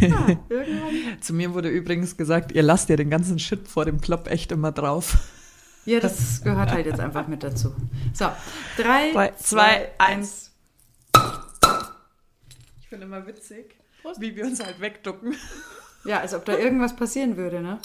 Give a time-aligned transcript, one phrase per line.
[0.00, 0.38] Irgendwann.
[1.20, 4.52] Zu mir wurde übrigens gesagt, ihr lasst ja den ganzen Shit vor dem Plop echt
[4.52, 5.16] immer drauf.
[5.84, 7.74] Ja, das gehört halt jetzt einfach mit dazu.
[8.12, 8.26] So,
[8.76, 10.52] drei, Drei, zwei, eins.
[12.80, 14.20] Ich finde immer witzig, Prost.
[14.20, 15.34] wie wir uns halt wegducken.
[16.04, 17.78] Ja, als ob da irgendwas passieren würde, ne?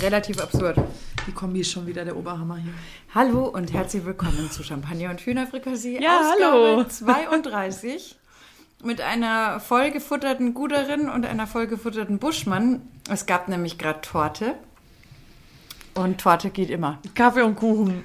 [0.00, 0.76] Relativ absurd.
[1.26, 2.72] Die Kombi ist schon wieder der Oberhammer hier.
[3.14, 6.00] Hallo und herzlich willkommen zu Champagner und Hühnerfrikassee.
[6.00, 6.84] Ja, Ausgabe hallo.
[6.84, 8.16] 32
[8.84, 12.82] mit einer vollgefutterten Guderin und einer vollgefutterten Buschmann.
[13.10, 14.54] Es gab nämlich gerade Torte.
[15.94, 16.98] Und Torte geht immer.
[17.14, 18.04] Kaffee und Kuchen.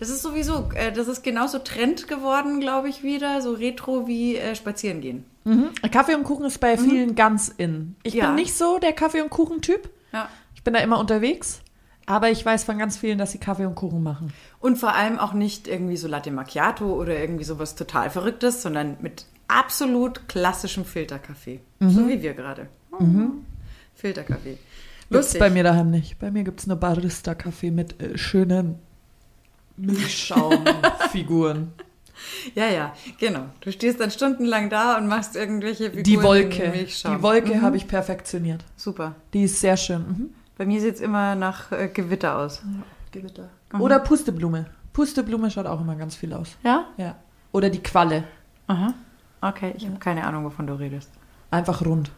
[0.00, 3.42] Das ist sowieso, äh, das ist genauso Trend geworden, glaube ich, wieder.
[3.42, 5.24] So retro wie äh, spazieren gehen.
[5.44, 5.70] Mhm.
[5.92, 7.94] Kaffee und Kuchen ist bei vielen ganz in.
[8.02, 8.26] Ich Ja.
[8.26, 9.90] bin nicht so der Kaffee- und Kuchen-Typ.
[10.12, 10.28] Ja.
[10.58, 11.60] Ich bin da immer unterwegs.
[12.04, 14.32] Aber ich weiß von ganz vielen, dass sie Kaffee und Kuchen machen.
[14.60, 18.96] Und vor allem auch nicht irgendwie so Latte Macchiato oder irgendwie sowas total Verrücktes, sondern
[19.02, 21.60] mit absolut klassischem Filterkaffee.
[21.80, 22.68] So wie wir gerade.
[23.94, 24.56] Filterkaffee.
[24.56, 25.38] Gibt's Lustig.
[25.38, 26.18] bei mir daheim nicht.
[26.18, 28.78] Bei mir gibt es nur Barista-Kaffee mit äh, schönen
[29.76, 31.72] Milchschaumfiguren.
[32.56, 33.44] Ja, ja, genau.
[33.60, 36.72] Du stehst dann stundenlang da und machst irgendwelche Figuren Die Wolke.
[36.72, 37.62] Die Wolke Mhm.
[37.62, 38.64] habe ich perfektioniert.
[38.74, 39.14] Super.
[39.32, 40.00] Die ist sehr schön.
[40.00, 40.30] Mhm.
[40.58, 42.62] Bei mir sieht es immer nach äh, Gewitter aus.
[43.12, 43.48] Gewitter.
[43.78, 44.66] Oder Pusteblume.
[44.92, 46.56] Pusteblume schaut auch immer ganz viel aus.
[46.64, 46.86] Ja?
[46.96, 47.16] Ja.
[47.52, 48.24] Oder die Qualle.
[48.66, 48.92] Aha.
[49.40, 51.10] Okay, ich habe keine Ahnung, wovon du redest.
[51.50, 52.10] Einfach rund.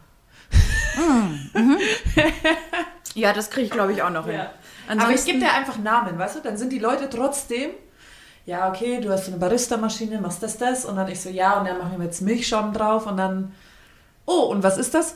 [3.13, 4.35] Ja, das kriege ich, glaube ich, auch noch hin.
[4.35, 4.51] Ja.
[4.87, 6.39] Ansonsten, Aber ich gebe dir einfach Namen, weißt du?
[6.41, 7.71] Dann sind die Leute trotzdem,
[8.45, 10.85] ja, okay, du hast so eine Barista-Maschine, machst das, das.
[10.85, 13.05] Und dann ich so, ja, und dann machen wir jetzt Milchschaum drauf.
[13.05, 13.53] Und dann,
[14.25, 15.15] oh, und was ist das?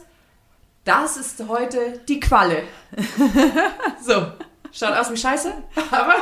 [0.86, 2.64] Das ist heute die Qualle.
[4.06, 4.28] so,
[4.72, 5.52] schaut aus wie Scheiße,
[5.92, 6.16] aber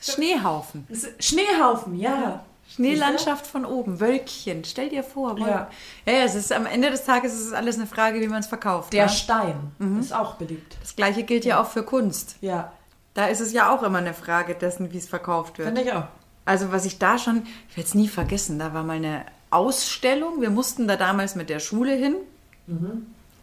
[0.00, 0.86] Schneehaufen.
[1.18, 2.44] Schneehaufen, ja.
[2.68, 4.64] Schneelandschaft von oben, Wölkchen.
[4.64, 5.32] Stell dir vor.
[5.32, 5.46] Wolken.
[5.48, 5.70] Ja.
[6.06, 8.40] Ja, ja, es ist am Ende des Tages ist es alles eine Frage, wie man
[8.40, 8.92] es verkauft.
[8.92, 9.10] Der ne?
[9.10, 10.76] Stein ist auch beliebt.
[10.80, 12.36] Das gleiche gilt ja auch für Kunst.
[12.40, 12.72] Ja,
[13.14, 15.68] Da ist es ja auch immer eine Frage dessen, wie es verkauft wird.
[15.68, 16.04] finde ich auch.
[16.44, 20.40] Also was ich da schon, ich werde es nie vergessen, da war mal eine Ausstellung.
[20.40, 22.16] Wir mussten da damals mit der Schule hin.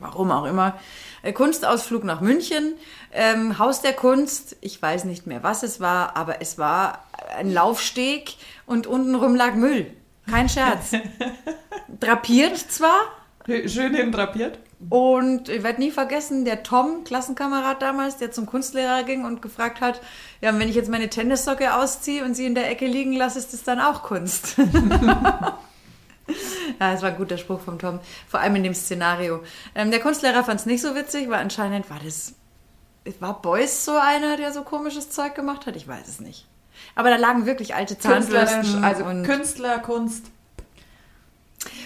[0.01, 0.79] Warum auch immer.
[1.21, 2.73] Äh, Kunstausflug nach München,
[3.13, 4.57] ähm, Haus der Kunst.
[4.61, 7.05] Ich weiß nicht mehr, was es war, aber es war
[7.37, 8.35] ein Laufsteg
[8.65, 9.93] und untenrum lag Müll.
[10.29, 10.91] Kein Scherz.
[11.99, 12.99] Drapiert zwar,
[13.65, 14.59] Schön hindrapiert.
[14.89, 19.81] und ich werde nie vergessen, der Tom, Klassenkamerad damals, der zum Kunstlehrer ging und gefragt
[19.81, 19.99] hat,
[20.41, 23.53] ja, wenn ich jetzt meine Tennissocke ausziehe und sie in der Ecke liegen lasse, ist
[23.53, 24.55] das dann auch Kunst?
[26.79, 29.43] ja, das war ein guter Spruch vom Tom, vor allem in dem Szenario.
[29.75, 32.33] Ähm, der Kunstlehrer fand es nicht so witzig, weil anscheinend war das,
[33.19, 35.75] war Beuys so einer, der so komisches Zeug gemacht hat?
[35.75, 36.47] Ich weiß es nicht.
[36.95, 40.25] Aber da lagen wirklich alte Zahnbürsten also und Künstler, Kunst.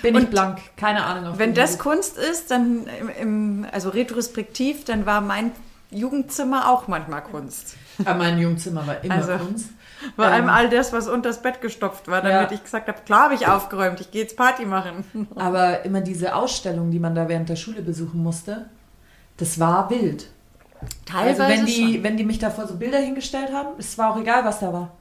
[0.01, 1.37] Bin ich Und blank, keine Ahnung.
[1.37, 1.79] Wenn das.
[1.79, 5.51] Kunst ist, dann im, im, also retrospektiv, dann war mein
[5.91, 7.75] Jugendzimmer auch manchmal Kunst.
[8.05, 9.69] Ah, mein Jugendzimmer war immer Also, Kunst.
[10.15, 12.55] Vor Ähm, allem all das, was unter das Bett gestopft war, damit Ja.
[12.55, 15.27] ich gesagt habe, klar habe ich aufgeräumt, ich gehe jetzt Party machen.
[15.35, 18.69] Aber immer diese Ausstellung, die man da während der Schule besuchen musste,
[19.37, 20.27] das war wild.
[21.05, 22.03] Teilweise also wenn die, schon.
[22.03, 24.71] wenn die mich da vor so Bilder hingestellt haben, es war auch egal, was da
[24.73, 24.91] war.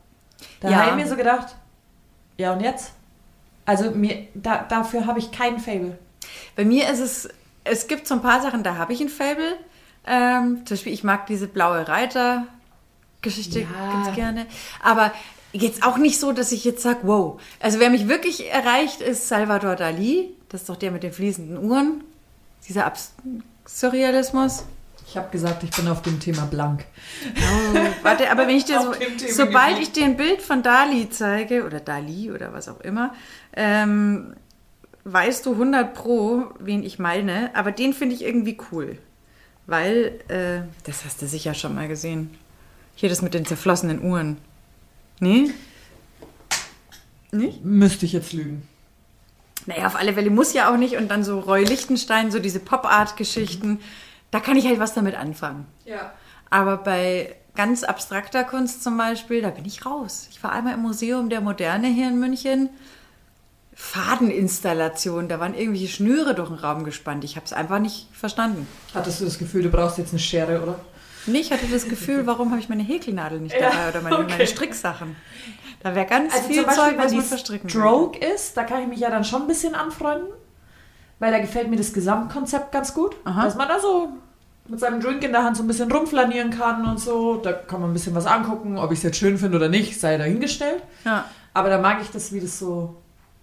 [0.60, 0.76] Da Ja.
[0.78, 1.54] habe ich mir so gedacht,
[2.36, 2.92] ja und jetzt?
[3.66, 5.98] Also mir, da, dafür habe ich keinen Fable.
[6.56, 7.28] Bei mir ist es,
[7.64, 9.56] es gibt so ein paar Sachen, da habe ich ein Fable.
[10.06, 11.88] Ähm, zum Beispiel, ich mag diese blaue
[13.24, 13.92] Reiter-Geschichte Ja.
[13.92, 14.46] ganz gerne.
[14.82, 15.12] Aber
[15.52, 17.40] jetzt auch nicht so, dass ich jetzt sage, wow.
[17.60, 20.30] Also wer mich wirklich erreicht, ist Salvador Dali.
[20.48, 22.04] Das ist doch der mit den fließenden Uhren.
[22.68, 23.12] Dieser Abs
[23.66, 24.64] Surrealismus.
[25.06, 26.84] Ich habe gesagt, ich bin auf dem Thema blank.
[27.36, 28.94] Oh, warte, aber wenn ich dir so,
[29.30, 33.14] sobald ich dir ein Bild von Dali zeige, oder Dali oder was auch immer,
[33.54, 34.34] ähm,
[35.04, 38.98] weißt du 100 pro, wen ich meine, aber den finde ich irgendwie cool.
[39.66, 42.30] Weil, äh, das hast du sicher schon mal gesehen.
[42.94, 44.38] Hier das mit den zerflossenen Uhren.
[45.20, 45.50] Nee?
[47.32, 47.64] Nicht?
[47.64, 48.68] Müsste ich jetzt lügen.
[49.66, 50.96] Naja, auf alle Fälle muss ja auch nicht.
[50.96, 53.80] Und dann so Roy Lichtenstein, so diese Pop-Art-Geschichten.
[54.30, 55.66] Da kann ich halt was damit anfangen.
[55.84, 56.12] Ja.
[56.50, 60.28] Aber bei ganz abstrakter Kunst zum Beispiel, da bin ich raus.
[60.30, 62.68] Ich war einmal im Museum der Moderne hier in München.
[63.76, 67.24] Fadeninstallation, da waren irgendwelche Schnüre durch den Raum gespannt.
[67.24, 68.68] Ich habe es einfach nicht verstanden.
[68.94, 70.80] Hattest du das Gefühl, du brauchst jetzt eine Schere, oder?
[71.26, 74.18] Nee, ich hatte das Gefühl, warum habe ich meine Häkelnadel nicht Ja, dabei oder meine,
[74.18, 74.26] okay.
[74.30, 75.16] meine Stricksachen?
[75.82, 79.00] Da wäre ganz Also viel Zeug, was man verstricken Stroke ist, da kann ich mich
[79.00, 80.28] ja dann schon ein bisschen anfreunden,
[81.18, 83.44] weil da gefällt mir das Gesamtkonzept ganz gut, Aha.
[83.44, 84.08] dass man da so
[84.66, 87.36] mit seinem Drink in der Hand so ein bisschen rumflanieren kann und so.
[87.36, 90.00] Da kann man ein bisschen was angucken, ob ich es jetzt schön finde oder nicht,
[90.00, 90.82] sei dahingestellt.
[91.04, 91.26] Ja.
[91.52, 92.96] Aber da mag ich das, wie das so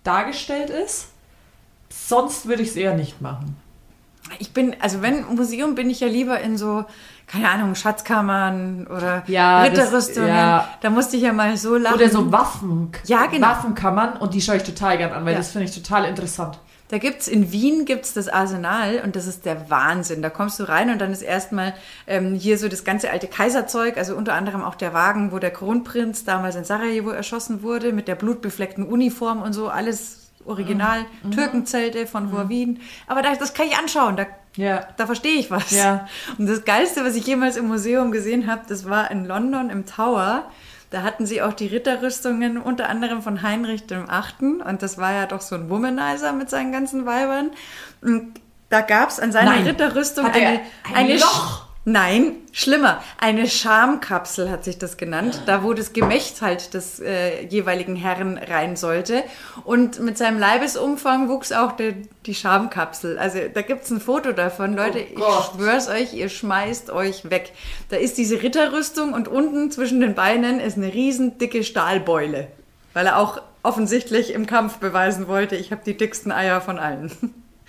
[0.04, 1.10] dargestellt ist.
[1.90, 3.56] Sonst würde ich es eher nicht machen.
[4.40, 6.86] Ich bin, also wenn Museum, bin ich ja lieber in so,
[7.32, 10.30] keine Ahnung, Schatzkammern oder Ja, das- Ritterrüstungen.
[10.30, 10.68] ja.
[10.82, 11.96] Da musste ich ja mal so lachen.
[11.96, 13.48] Oder so Waffen, Ja, genau.
[13.48, 15.38] Waffenkammern und die schaue ich total gern an, weil Ja.
[15.38, 16.60] das finde ich total interessant.
[16.90, 20.22] Da gibt's in Wien gibt's das Arsenal und das ist der Wahnsinn.
[20.22, 21.74] Da kommst du rein und dann ist erstmal
[22.06, 25.52] ähm, hier so das ganze alte Kaiserzeug, also unter anderem auch der Wagen, wo der
[25.52, 31.32] Kronprinz damals in Sarajevo erschossen wurde, mit der blutbefleckten Uniform und so, alles original, Mhm.
[31.32, 32.80] Türkenzelte von Wien.
[33.08, 34.88] Aber da, das kann ich anschauen, da, Ja.
[34.98, 35.72] da verstehe ich was.
[35.72, 36.08] Ja.
[36.38, 39.86] Und das Geilste, was ich jemals im Museum gesehen habe, das war in London im
[39.86, 40.46] Tower.
[40.90, 44.62] Da hatten sie auch die Ritterrüstungen, unter anderem von Heinrich dem Achten.
[44.62, 47.52] Und das war ja doch so ein Womanizer mit seinen ganzen Weibern.
[48.02, 48.34] Und
[48.70, 49.68] da gab's an seiner Nein.
[49.68, 51.66] Ritterrüstung er eine, ein eine Loch?
[51.86, 53.02] Nein, schlimmer.
[53.20, 58.38] Eine Schamkapsel hat sich das genannt, da wo das Gemächt halt des äh, jeweiligen Herren
[58.38, 59.24] rein sollte.
[59.64, 61.94] Und mit seinem Leibesumfang wuchs auch der,
[62.26, 63.18] die Schamkapsel.
[63.18, 64.76] Also da gibt's ein Foto davon.
[64.76, 65.52] Leute, ich Gott.
[65.56, 67.54] schwör's euch, ihr schmeißt euch weg.
[67.90, 72.48] Da ist diese Ritterrüstung und unten zwischen den Beinen ist eine riesen dicke Stahlbeule.
[72.94, 77.12] Weil er auch offensichtlich im Kampf beweisen wollte, ich habe die dicksten Eier von allen.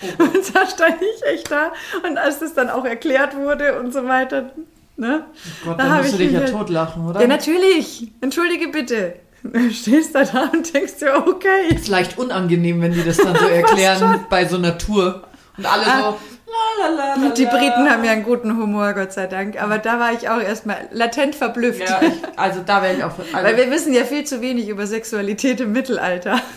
[0.19, 1.73] Und da stand ich echt da.
[2.05, 4.51] Und als das dann auch erklärt wurde und so weiter,
[4.97, 5.25] ne?
[5.65, 7.21] Gott, Da dann musst du ich dich ja mich- totlachen, oder?
[7.21, 8.11] Ja, natürlich.
[8.21, 9.15] Entschuldige bitte.
[9.43, 11.75] Du stehst da da und denkst dir, okay.
[11.75, 15.25] ist leicht unangenehm, wenn die das dann so erklären bei so einer Tour.
[15.59, 17.31] Und alle so, la la la la.
[17.31, 17.45] Die.
[17.47, 19.61] Briten haben ja einen guten Humor, Gott sei Dank.
[19.61, 21.81] Aber da war ich auch erstmal latent verblüfft.
[21.89, 23.13] Ja, ich, also da wäre ich auch.
[23.19, 26.39] Also, Weil wir wissen ja viel zu wenig über Sexualität im Mittelalter.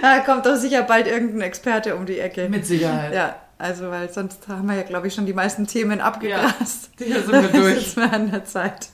[0.00, 2.48] Da kommt doch sicher bald irgendein Experte um die Ecke.
[2.48, 3.14] mit Sicherheit.
[3.14, 6.90] Ja, also weil sonst haben wir ja, glaube ich, schon die meisten Themen abgegrast.
[6.98, 7.86] Sicher sind wir Das durch.
[7.86, 8.88] ist mir an der Zeit.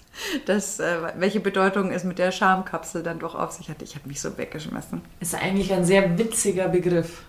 [0.47, 3.81] Das, äh, welche Bedeutung es mit der Schamkapsel dann doch auf sich hat.
[3.83, 5.01] Ich habe mich so weggeschmissen.
[5.21, 7.23] Ist eigentlich ein sehr witziger Begriff.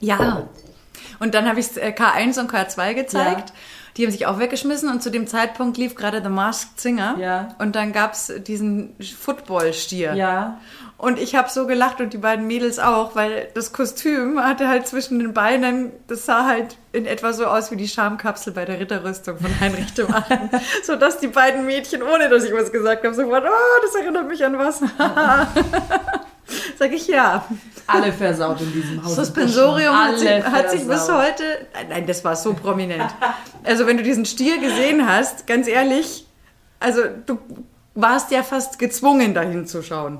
[0.00, 0.48] Ja.
[1.20, 3.52] Und dann habe ich K1 und K2 gezeigt.
[3.96, 7.16] Die haben sich auch weggeschmissen und zu dem Zeitpunkt lief gerade The Masked Singer.
[7.18, 7.54] Ja.
[7.58, 10.14] Und dann gab's diesen Footballstier.
[10.14, 10.58] Ja.
[10.96, 14.86] Und ich habe so gelacht und die beiden Mädels auch, weil das Kostüm hatte halt
[14.86, 18.80] zwischen den Beinen, das sah halt in etwa so aus wie die Schamkapsel bei der
[18.80, 20.50] Ritterrüstung von Heinrich dem Achten.
[20.82, 24.28] so dass die beiden Mädchen, ohne dass ich was gesagt habe, sofort, oh, das erinnert
[24.28, 24.80] mich an was.
[26.78, 27.46] Sag ich ja.
[27.86, 29.16] Alle versaut in diesem Haus.
[29.16, 31.66] Suspensorium hat sich, hat sich bis heute.
[31.88, 33.14] Nein, das war so prominent.
[33.62, 36.26] Also, wenn du diesen Stier gesehen hast, ganz ehrlich,
[36.80, 37.38] also du
[37.94, 40.18] warst ja fast gezwungen, dahin zu schauen.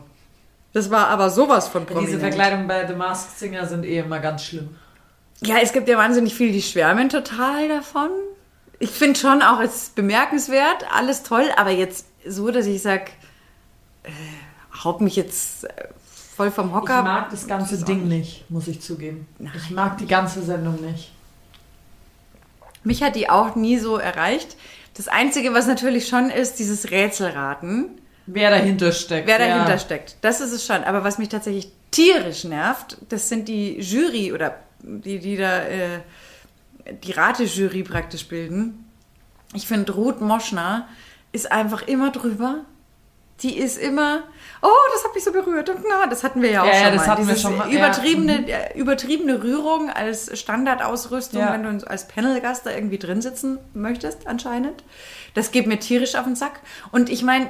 [0.72, 2.20] Das war aber sowas von Diese prominent.
[2.20, 4.76] Verkleidungen bei The Masked Singer sind eh immer ganz schlimm.
[5.42, 8.10] Ja, es gibt ja wahnsinnig viele, die schwärmen total davon.
[8.78, 13.10] Ich finde schon auch, es ist bemerkenswert, alles toll, aber jetzt so, dass ich sag,
[14.02, 14.10] äh,
[14.82, 15.70] haut mich jetzt äh,
[16.34, 17.02] voll vom Ich Hocker.
[17.02, 19.26] mag das ganze Das Ding nicht, muss ich zugeben.
[19.54, 21.12] Ich mag die ganze Sendung nicht.
[22.82, 24.56] Mich hat die auch nie so erreicht.
[24.94, 27.88] Das Einzige, was natürlich schon ist, dieses Rätselraten,
[28.26, 29.26] Wer dahinter steckt.
[29.26, 29.48] wer ja.
[29.56, 30.16] dahinter steckt.
[30.22, 30.82] Das ist es schon.
[30.84, 36.00] Aber was mich tatsächlich tierisch nervt, das sind die Jury oder die, die da äh,
[37.02, 38.84] die Ratejury praktisch bilden.
[39.54, 40.88] Ich finde, Ruth Moschner
[41.32, 42.64] ist einfach immer drüber.
[43.42, 44.22] Die ist immer,
[44.62, 45.69] oh, das hat mich so berührt.
[45.69, 47.12] Und na, das hatten wir ja auch Ja, ja, schon das mal.
[47.12, 47.78] hatten wir Dieses schon mal, ja.
[47.78, 51.52] Übertriebene, äh, übertriebene Rührung als Standardausrüstung, Ja.
[51.52, 54.85] wenn du als Panelgast da irgendwie drin sitzen möchtest, anscheinend.
[55.35, 56.61] Das geht mir tierisch auf den Sack.
[56.92, 57.49] Und ich meine,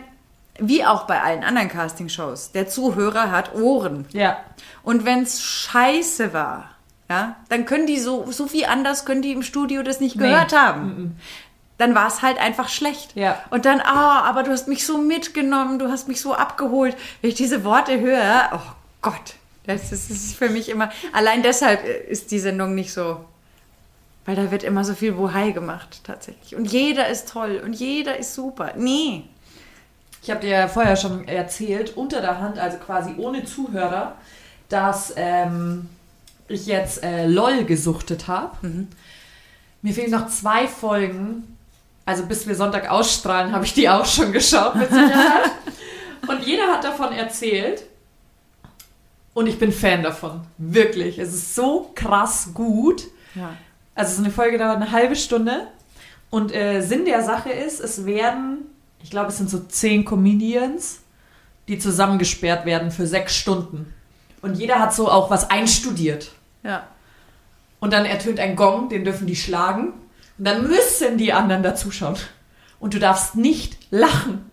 [0.59, 4.07] wie auch bei allen anderen Castingshows, der Zuhörer hat Ohren.
[4.13, 4.39] Ja.
[4.83, 6.71] Und wenn's scheiße war,
[7.11, 10.29] ja, dann können die so, so wie anders können die im Studio das nicht Nee.
[10.29, 11.17] gehört haben.
[11.79, 13.17] Dann war es halt einfach schlecht.
[13.17, 13.43] Ja.
[13.51, 16.97] Und dann, ah, aber du hast mich so mitgenommen, du hast mich so abgeholt.
[17.21, 19.35] Wenn ich diese Worte höre, oh Gott,
[19.67, 23.25] das ist, das ist für mich immer, allein deshalb ist die Sendung nicht so,
[24.25, 26.55] weil da wird immer so viel Bohai gemacht, tatsächlich.
[26.55, 28.73] Und jeder ist toll und jeder ist super.
[28.77, 29.25] Nee.
[30.23, 34.17] Ich habe dir ja vorher schon erzählt, unter der Hand, also quasi ohne Zuhörer,
[34.69, 35.91] dass ähm,
[36.49, 38.57] ich jetzt äh, LOL gesuchtet habe.
[39.83, 41.54] Mir fehlen noch zwei Folgen.
[42.07, 45.51] Also bis wir Sonntag ausstrahlen, habe ich die auch schon geschaut mit Sicherheit.
[46.29, 47.85] Und jeder hat davon erzählt.
[49.33, 50.43] Und ich bin Fan davon.
[50.59, 51.19] Wirklich.
[51.19, 53.05] Es ist so krass gut.
[53.35, 53.55] Ja.
[53.95, 55.67] Also so eine Folge dauert eine halbe Stunde.
[56.31, 58.67] Und äh, Sinn der Sache ist, es werden,
[59.03, 61.01] ich glaube, es sind so zehn Comedians,
[61.69, 63.93] die zusammengesperrt werden für sechs Stunden.
[64.43, 66.33] Und jeder hat so auch was einstudiert.
[66.63, 66.87] Ja.
[67.81, 69.95] Und dann ertönt ein Gong, den dürfen die schlagen.
[70.39, 72.17] Und dann müssen die anderen dazuschauen.
[72.81, 74.51] Und du darfst nicht lachen.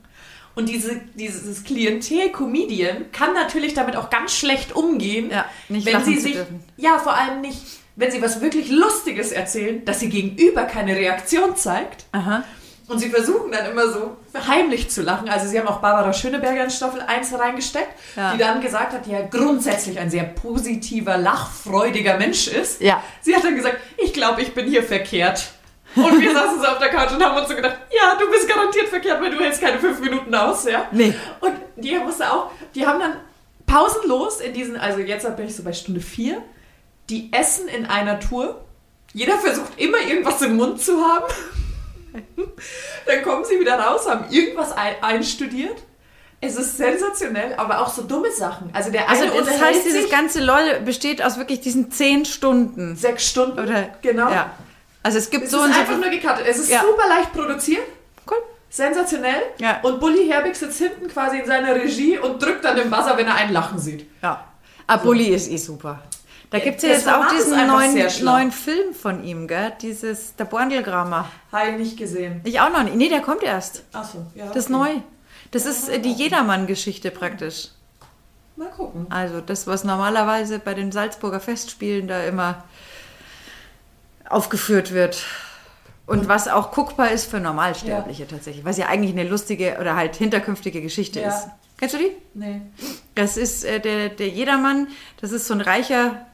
[0.53, 6.33] Und diese, dieses Klientel-Comedian kann natürlich damit auch ganz schlecht umgehen, Ja, wenn sie sich,
[6.33, 6.63] dürfen.
[6.77, 7.61] ja, vor allem nicht,
[7.95, 12.05] wenn sie was wirklich Lustiges erzählen, dass sie gegenüber keine Reaktion zeigt.
[12.11, 12.43] Aha.
[12.87, 15.29] Und sie versuchen dann immer so heimlich zu lachen.
[15.29, 18.33] Also sie haben auch Barbara Schöneberger in Staffel 1 reingesteckt, Ja.
[18.33, 22.81] die dann gesagt hat, die ja grundsätzlich ein sehr positiver, lachfreudiger Mensch ist.
[22.81, 23.01] Ja.
[23.21, 25.51] Sie hat dann gesagt, ich glaube, ich bin hier verkehrt.
[25.95, 28.47] Und wir saßen so auf der Couch und haben uns so gedacht, ja, du bist
[28.47, 30.87] garantiert verkehrt, weil du hältst keine fünf Minuten aus, ja.
[30.91, 31.13] Nee.
[31.39, 33.17] Und die musste auch, die haben dann
[33.65, 36.41] pausenlos in diesen, also jetzt bin ich so bei Stunde vier,
[37.09, 38.61] die essen in einer Tour.
[39.13, 41.25] Jeder versucht immer irgendwas im Mund zu haben.
[43.05, 45.83] Dann kommen sie wieder raus, haben irgendwas ein, einstudiert.
[46.43, 48.71] Es ist sensationell, aber auch so dumme Sachen.
[48.73, 52.95] Also der Also eine das heißt, dieses ganze LOL besteht aus wirklich diesen zehn Stunden.
[52.95, 53.59] sechs Stunden.
[53.59, 54.31] Oder genau.
[54.31, 54.51] Ja.
[55.03, 55.79] Also es gibt Es so ist und so.
[55.79, 56.45] einfach nur gecuttet.
[56.47, 56.81] Es ist Ja.
[56.81, 57.83] super leicht produziert,
[58.29, 58.37] Cool.
[58.69, 59.41] sensationell.
[59.57, 59.79] Ja.
[59.81, 63.27] Und Bully Herbig sitzt hinten quasi in seiner Regie und drückt dann den Buzzer, wenn
[63.27, 64.07] er einen lachen sieht.
[64.21, 64.45] Ja.
[64.87, 66.01] Aber Bulli ist eh super.
[66.49, 69.71] Da Ja, gibt es ja jetzt auch diesen einfach neuen, neuen Film von ihm, gell?
[69.81, 71.29] Dieses, der Borndelgrammer.
[71.51, 72.41] Habe ich nicht gesehen.
[72.43, 72.95] Ich auch noch nicht.
[72.95, 73.83] Nee, der kommt erst.
[73.93, 74.47] Achso, ja.
[74.47, 74.73] Das ist okay.
[74.73, 74.89] neu.
[75.51, 77.69] Das ist äh, die Jedermann-Geschichte praktisch.
[78.57, 79.07] Mal gucken.
[79.09, 82.63] Also das, was normalerweise bei den Salzburger Festspielen da immer
[84.31, 85.23] aufgeführt wird.
[86.07, 88.65] Und was auch guckbar ist für Normalsterbliche tatsächlich.
[88.65, 91.29] Was ja eigentlich eine lustige oder halt hinterkünftige Geschichte Ja.
[91.29, 91.47] ist.
[91.77, 92.11] Kennst du die?
[92.33, 92.61] Nee.
[93.15, 94.87] Das ist äh, der, der Jedermann,
[95.19, 96.25] das ist so ein reicher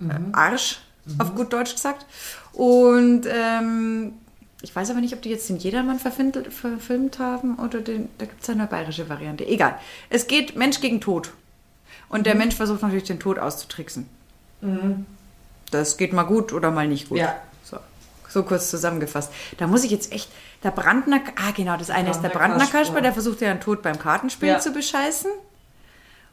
[0.00, 0.80] äh, Arsch,
[1.18, 2.06] auf gut Deutsch gesagt.
[2.52, 4.12] Und ähm,
[4.62, 8.42] ich weiß aber nicht, ob die jetzt den Jedermann verfilmt, haben oder den, da gibt
[8.42, 9.46] es eine bayerische Variante.
[9.46, 9.76] Egal.
[10.08, 11.32] Es geht Mensch gegen Tod.
[12.08, 14.06] Und der Mensch versucht natürlich den Tod auszutricksen.
[15.70, 17.18] Das geht mal gut oder mal nicht gut.
[17.18, 17.36] Ja.
[17.64, 17.78] So,
[18.28, 19.32] so kurz zusammengefasst.
[19.58, 20.28] Da muss ich jetzt echt,
[20.64, 23.00] der Brandner, ah genau, das eine ist der Brandner Kasper.
[23.00, 24.58] Der versucht ja den Tod beim Kartenspiel Ja.
[24.60, 25.30] zu bescheißen.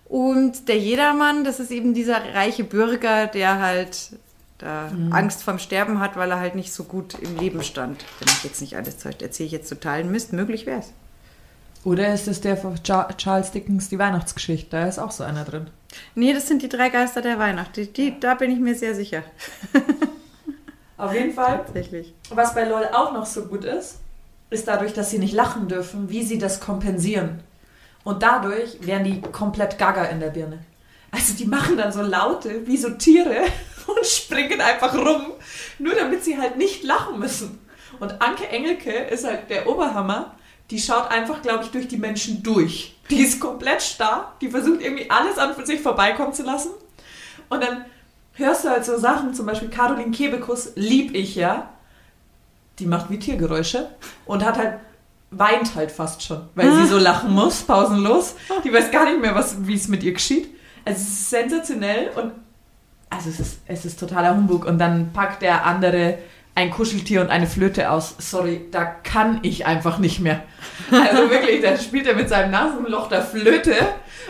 [0.06, 4.12] Und der Jedermann, das ist eben dieser reiche Bürger, der halt
[4.58, 5.12] da Mhm.
[5.14, 8.04] Angst vorm Sterben hat, weil er halt nicht so gut im Leben stand.
[8.20, 10.34] Wenn ich jetzt nicht alles zeigt, erzähle ich jetzt totalen Mist.
[10.34, 10.94] Möglich wäre es.
[11.84, 14.70] Oder ist es der von Cha- Charles Dickens, die Weihnachtsgeschichte?
[14.72, 15.68] Da ist auch so einer drin.
[16.16, 17.76] Nee, das sind die drei Geister der Weihnacht.
[17.78, 19.24] Die, die, da bin ich mir sehr sicher.
[20.98, 21.58] Auf jeden Fall.
[21.66, 22.14] Tatsächlich.
[22.30, 24.00] Was bei LOL auch noch so gut ist,
[24.50, 27.42] ist dadurch, dass sie nicht lachen dürfen, wie sie das kompensieren.
[28.04, 30.60] Und dadurch werden die komplett gaga in der Birne.
[31.12, 33.44] Also die machen dann so Laute wie so Tiere
[33.88, 35.34] und springen einfach rum,
[35.80, 37.60] nur damit sie halt nicht lachen müssen.
[38.00, 40.36] Und Anke Engelke ist halt der Oberhammer.
[40.70, 42.96] Die schaut einfach, glaube ich, durch die Menschen durch.
[43.10, 44.34] Die ist komplett starr.
[44.42, 46.72] Die versucht irgendwie alles an sich vorbeikommen zu lassen.
[47.50, 47.86] Und dann
[48.34, 51.70] hörst du halt so Sachen, zum Beispiel Caroline Kebekus, lieb ich ja.
[52.80, 53.90] Die macht wie Tiergeräusche
[54.26, 54.80] und hat halt,
[55.32, 58.36] weint halt fast schon, weil sie so lachen muss, pausenlos.
[58.64, 60.50] Die weiß gar nicht mehr, wie es mit ihr geschieht.
[60.86, 62.34] Also es ist sensationell und
[63.10, 64.66] also es ist, es ist totaler Humbug.
[64.66, 66.20] Und dann packt der andere
[66.58, 68.16] ein Kuscheltier und eine Flöte aus.
[68.18, 70.42] Sorry, da kann ich einfach nicht mehr.
[70.90, 73.76] Also wirklich, da spielt er mit seinem Nasenloch der Flöte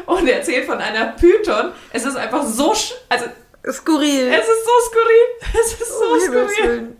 [0.05, 1.71] und erzählt von einer Python.
[1.93, 3.25] Es ist einfach so, sch also
[3.71, 4.27] Skurril.
[4.27, 5.25] es ist so skurril.
[5.53, 6.69] Es ist so Himmels skurril.
[6.69, 6.97] Willen.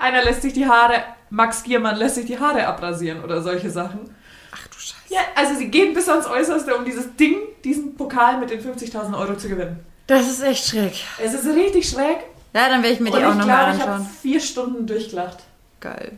[0.00, 4.12] Einer lässt sich die Haare, Max Giermann lässt sich die Haare abrasieren oder solche Sachen.
[4.50, 5.14] Ach du Scheiße.
[5.14, 9.16] Ja, also sie gehen bis ans Äußerste, um dieses Ding, diesen Pokal mit den 50.000
[9.16, 9.86] Euro zu gewinnen.
[10.08, 11.04] Das ist echt schräg.
[11.22, 12.18] Es ist richtig schräg.
[12.56, 14.10] Ja, dann werde ich mir die und auch nochmal glaube, ich habe anschauen.
[14.22, 15.40] vier Stunden durchgelacht.
[15.80, 16.12] Geil.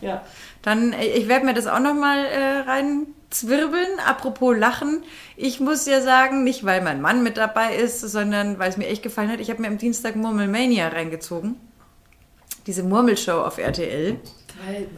[0.00, 0.22] Ja.
[0.62, 3.98] Dann, äh, ich werde mir das auch nochmal äh, reinzwirbeln.
[4.06, 5.02] Apropos Lachen.
[5.34, 8.86] Ich muss ja sagen, nicht weil mein Mann mit dabei ist, sondern weil es mir
[8.86, 9.40] echt gefallen hat.
[9.40, 11.56] Ich habe mir am Dienstag Murmelmania reingezogen.
[12.68, 14.20] Diese Murmelshow auf RTL.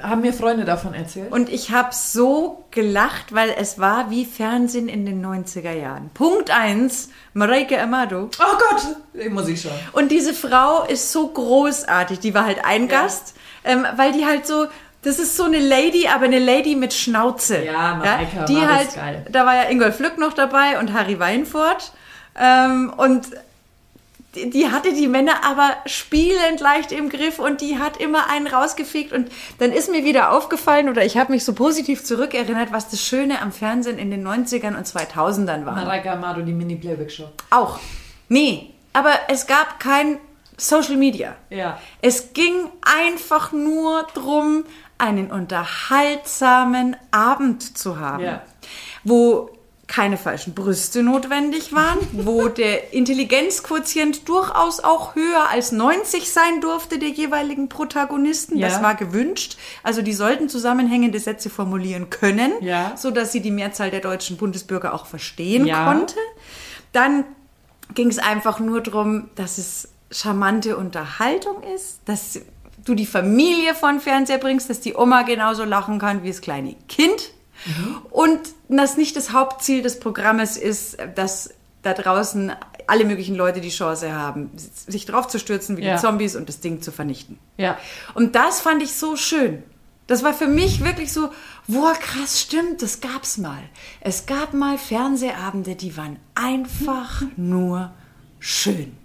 [0.03, 1.31] Haben mir Freunde davon erzählt?
[1.33, 6.11] Und ich habe so gelacht, weil es war wie Fernsehen in den 90er Jahren.
[6.15, 8.31] Punkt eins Mareike Amado.
[8.39, 9.73] Oh Gott, den muss ich schon.
[9.93, 12.21] Und diese Frau ist so großartig.
[12.21, 13.03] Die war halt ein Ja.
[13.03, 13.35] Gast,
[13.65, 14.67] ähm, weil die halt so,
[15.03, 17.63] das ist so eine Lady, aber eine Lady mit Schnauze.
[17.65, 19.27] Ja, Mareike die Amado halt, ist geil.
[19.31, 21.93] da war ja Ingolf Lück noch dabei und Harry Weinfurt.
[22.41, 23.27] Ähm, und
[24.35, 28.47] die, die hatte die Männer aber spielend leicht im Griff und die hat immer einen
[28.47, 32.91] rausgefegt und dann ist mir wieder aufgefallen oder ich habe mich so positiv zurückerinnert, was
[32.91, 35.75] das Schöne am Fernsehen in den 90ern und 2000ern war.
[35.75, 37.29] Mareike Amado, die Mini-Playback-Show.
[37.51, 37.79] Auch.
[38.29, 40.19] Nee, aber es gab kein
[40.59, 41.37] Social Media.
[41.51, 41.81] Ja.
[42.03, 44.65] Es ging einfach nur drum,
[44.99, 48.25] einen unterhaltsamen Abend zu haben.
[48.25, 48.43] Ja.
[49.05, 49.51] Wo
[49.89, 56.99] keine falschen Brüste notwendig waren, wo der Intelligenzquotient durchaus auch höher als 90 sein durfte
[56.99, 58.59] der jeweiligen Protagonisten.
[58.59, 58.69] Ja.
[58.69, 59.57] Das war gewünscht.
[59.83, 62.93] Also die sollten zusammenhängende Sätze formulieren können, Ja.
[62.97, 65.87] so dass sie die Mehrzahl der deutschen Bundesbürger auch verstehen Ja.
[65.87, 66.17] konnte.
[66.93, 67.25] Dann
[67.95, 72.41] ging es einfach nur darum, dass es charmante Unterhaltung ist, dass
[72.85, 76.77] du die Familie von Fernseher bringst, dass die Oma genauso lachen kann wie das kleine
[76.89, 77.31] Kind.
[78.11, 78.41] Und
[78.77, 82.53] das nicht das Hauptziel des Programmes ist, dass da draußen
[82.87, 85.95] alle möglichen Leute die Chance haben, sich drauf zu stürzen wie Ja.
[85.95, 87.39] die Zombies und das Ding zu vernichten.
[87.57, 87.79] Ja.
[88.15, 89.63] Und das fand ich so schön.
[90.07, 91.31] Das war für mich wirklich so,
[91.67, 93.63] boah, krass, stimmt, das gab's mal.
[94.01, 97.91] Es gab mal Fernsehabende, die waren einfach nur
[98.39, 98.97] schön.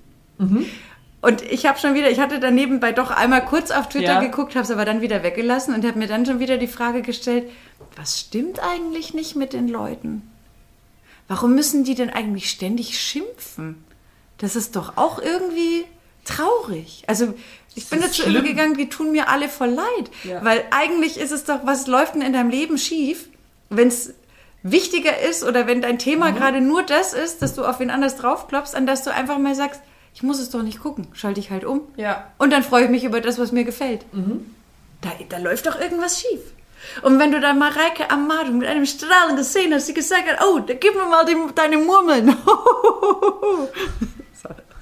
[1.24, 4.20] Und ich habe schon wieder, ich hatte dann nebenbei doch einmal kurz auf Twitter Ja.
[4.20, 7.02] geguckt, habe es aber dann wieder weggelassen und habe mir dann schon wieder die Frage
[7.02, 7.50] gestellt,
[7.96, 10.30] was stimmt eigentlich nicht mit den Leuten?
[11.30, 13.84] Warum müssen die denn eigentlich ständig schimpfen?
[14.40, 15.86] Das ist doch auch irgendwie
[16.26, 17.04] traurig.
[17.08, 17.34] Also
[17.76, 18.36] ich bin dazu schlimm.
[18.36, 20.12] übergegangen, die tun mir alle voll leid.
[20.26, 20.44] Ja.
[20.44, 23.30] Weil eigentlich ist es doch, was läuft denn in deinem Leben schief,
[23.70, 24.14] wenn es
[24.62, 26.36] wichtiger ist oder wenn dein Thema Mhm.
[26.36, 29.56] gerade nur das ist, dass du auf wen anders draufklopfst, an das du einfach mal
[29.56, 29.82] sagst,
[30.14, 31.82] ich muss es doch nicht gucken, schalte ich halt um.
[31.96, 32.32] Ja.
[32.38, 34.06] Und dann freue ich mich über das, was mir gefällt.
[35.02, 36.42] Da, da läuft doch irgendwas schief.
[37.02, 40.60] Und wenn du dann Mareike Amado mit einem Strahlen gesehen hast, die gesagt hat, oh,
[40.60, 42.28] da gib mir mal die, deine Murmeln.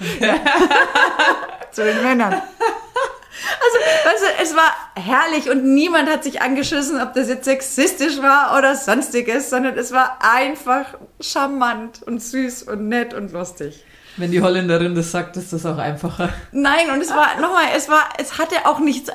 [1.72, 2.34] Zu den Männern.
[2.34, 8.22] Also, weißt du, es war herrlich und niemand hat sich angeschissen, ob das jetzt sexistisch
[8.22, 13.86] war oder sonstiges, sondern es war einfach charmant und süß und nett und lustig.
[14.18, 16.30] Wenn die Holländerin das sagt, ist das auch einfacher.
[16.52, 19.10] Nein, und es war, nochmal, es war, es hatte auch nichts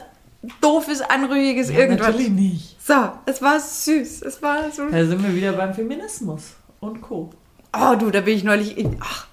[0.60, 2.08] doofes, anrüchiges, irgendwas.
[2.08, 2.76] Natürlich nicht.
[2.82, 4.22] So, es war süß.
[4.22, 4.88] Es war so.
[4.88, 7.30] Da sind wir wieder beim Feminismus und Co.
[7.78, 8.78] Oh, du, da bin ich neulich.
[8.78, 9.26] In, ach,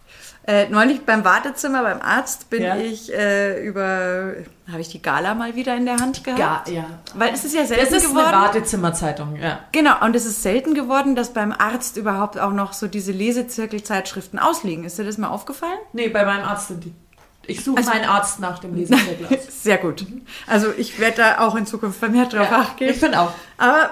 [0.46, 2.76] äh, neulich beim Wartezimmer beim Arzt bin Ja.
[2.76, 4.34] ich äh, über.
[4.70, 6.70] Habe ich die Gala mal wieder in der Hand gehabt?
[6.70, 6.86] Ja, ja.
[7.16, 8.28] Weil es ist ja Das selten ist geworden.
[8.28, 9.60] eine Wartezimmerzeitung, ja.
[9.74, 14.40] Genau, und es ist selten geworden, dass beim Arzt überhaupt auch noch so diese Lesezirkelzeitschriften
[14.40, 14.84] ausliegen.
[14.86, 15.78] Ist dir das mal aufgefallen?
[15.94, 16.94] Nee, bei meinem Arzt sind die.
[17.46, 19.64] Ich suche Also- meinen Arzt nach dem Lesezirkel aus.
[19.64, 20.06] Sehr gut.
[20.48, 22.92] Also ich werde da auch in Zukunft vermehrt drauf Ja, acht geben.
[22.92, 23.32] ich finde auch.
[23.58, 23.90] Aber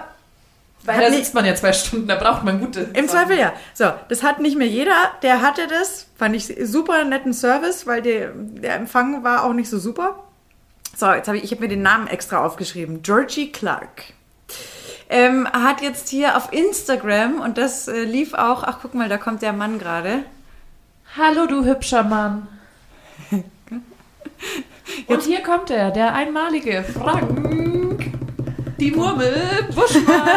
[0.84, 2.90] Weil Hat da sitzt man ja zwei Stunden, da braucht man gute.
[2.94, 3.54] Im Zweifel ja.
[3.74, 5.12] So, das hat nicht mehr jeder.
[5.22, 6.08] Der hatte das.
[6.18, 10.24] Fand ich super netten Service, weil der, der Empfang war auch nicht so super.
[10.96, 13.04] So, jetzt habe ich, ich habe mir den Namen extra aufgeschrieben.
[13.04, 14.14] Georgie Clark.
[15.10, 19.18] Ähm, hat jetzt hier auf Instagram, und das äh, lief auch, ach guck mal, da
[19.18, 20.24] kommt der Mann gerade.
[21.18, 22.48] Hallo, du hübscher Mann.
[25.08, 28.01] Und hier kommt er, der einmalige Frank.
[28.82, 30.26] Die Murmel Buschmann.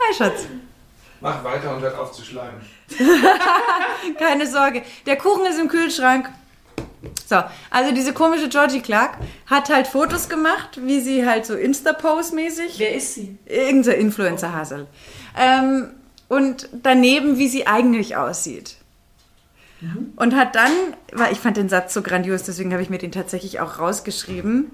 [0.00, 0.46] Hi, Schatz.
[1.20, 2.62] Mach weiter und hört auf zu schleimen.
[4.18, 4.80] Keine Sorge.
[5.04, 6.30] Der Kuchen ist im Kühlschrank.
[7.26, 12.78] So, also diese komische Georgie Clark hat halt Fotos gemacht, wie sie halt so Insta-Pose-mäßig.
[12.78, 13.36] Wer ist sie?
[13.44, 14.86] Irgendein Influencer-Hasel.
[15.38, 15.90] Ähm,
[16.28, 18.79] und daneben, wie sie eigentlich aussieht.
[20.16, 20.70] Und hat dann,
[21.12, 24.70] weil ich fand den Satz so grandios, deswegen habe ich mir den tatsächlich auch rausgeschrieben.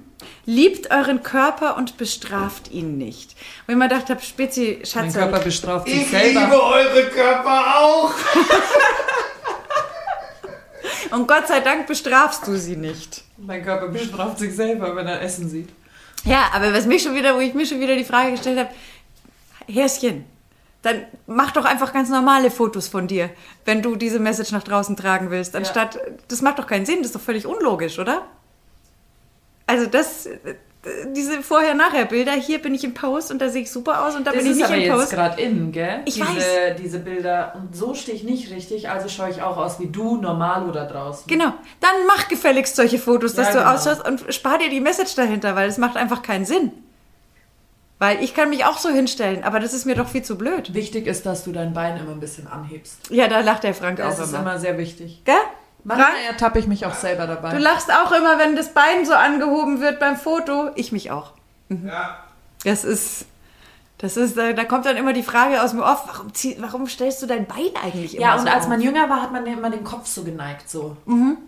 [0.46, 3.36] Liebt euren Körper und bestraft ihn nicht.
[3.66, 6.40] Und ich mir gedacht habe, Spezi, Mein Schatz, Körper bestraft sich Ich selber.
[6.40, 8.14] liebe eure Körper auch.
[11.12, 13.22] und Gott sei Dank bestrafst du sie nicht.
[13.36, 15.68] Mein Körper bestraft sich selber, wenn er Essen sieht.
[16.24, 18.70] Ja, aber was mich schon wieder, wo ich mir schon wieder die Frage gestellt habe,
[19.68, 20.24] Häschen,
[20.86, 23.28] dann mach doch einfach ganz normale Fotos von dir,
[23.64, 27.08] wenn du diese Message nach draußen tragen willst, anstatt, das macht doch keinen Sinn, das
[27.08, 28.22] ist doch völlig unlogisch, oder?
[29.66, 30.28] Also das,
[31.12, 34.30] diese Vorher-Nachher-Bilder, hier bin ich im Post und da sehe ich super aus und da
[34.30, 35.10] Das bin ich ist nicht aber im jetzt Post.
[35.10, 36.02] gerade in, gell?
[36.04, 36.76] Ich diese, weiß.
[36.80, 37.54] Diese Bilder.
[37.56, 40.84] Und so stehe ich nicht richtig, also schaue ich auch aus wie du, normal oder
[40.86, 41.24] draußen.
[41.26, 43.74] Genau, dann mach gefälligst solche Fotos, dass Ja, du genau.
[43.74, 46.70] ausschaust und spar dir die Message dahinter, weil es macht einfach keinen Sinn.
[47.98, 50.74] Weil ich kann mich auch so hinstellen, aber das ist mir doch viel zu blöd.
[50.74, 53.08] Wichtig ist, dass du dein Bein immer ein bisschen anhebst.
[53.10, 54.40] Ja, da lacht der Frank Das auch ist immer.
[54.40, 55.22] immer sehr wichtig.
[55.24, 55.34] Gell?
[55.82, 56.26] Manchmal Frank?
[56.28, 57.52] ertappe ich mich auch selber dabei.
[57.52, 60.70] Du lachst auch immer, wenn das Bein so angehoben wird beim Foto.
[60.74, 61.32] Ich mich auch.
[61.70, 62.18] Ja,
[62.64, 63.24] Das ist,
[63.98, 67.22] das ist, da, kommt dann immer die Frage aus dem Off, warum, zieh, warum stellst
[67.22, 68.68] du dein Bein eigentlich immer ja, so und als auf?
[68.68, 70.96] man jünger war, hat man immer den Kopf so geneigt so.
[71.06, 71.38] Und,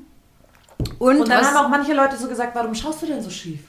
[0.99, 3.61] Und dann was, haben auch manche Leute so gesagt, warum schaust du denn so schief?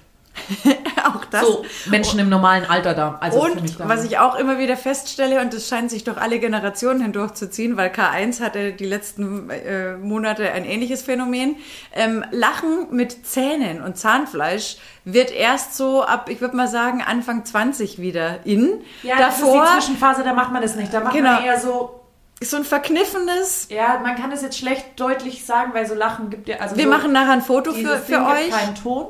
[1.06, 1.42] auch das.
[1.42, 3.18] So, Menschen im normalen Alter da.
[3.22, 7.02] Also und was ich auch immer wieder feststelle, und das scheint sich durch alle Generationen
[7.02, 11.56] hindurchzuziehen, weil K1 hatte die letzten äh, Monate ein ähnliches Phänomen.
[11.94, 17.46] Ähm, Lachen mit Zähnen und Zahnfleisch wird erst so ab, ich würde mal sagen, Anfang
[17.46, 18.82] 20 wieder in.
[19.04, 20.94] ja, Davor das ist die Zwischenphase, da macht man das nicht.
[20.94, 21.34] Da macht Genau.
[21.34, 22.00] man eher so,
[22.42, 23.68] so ein verkniffenes.
[23.70, 26.86] ja, man kann das jetzt schlecht deutlich sagen, weil so Lachen gibt ja, also Wir
[26.86, 28.50] so machen nachher ein Foto für, für euch.
[28.50, 29.08] Keinen Ton.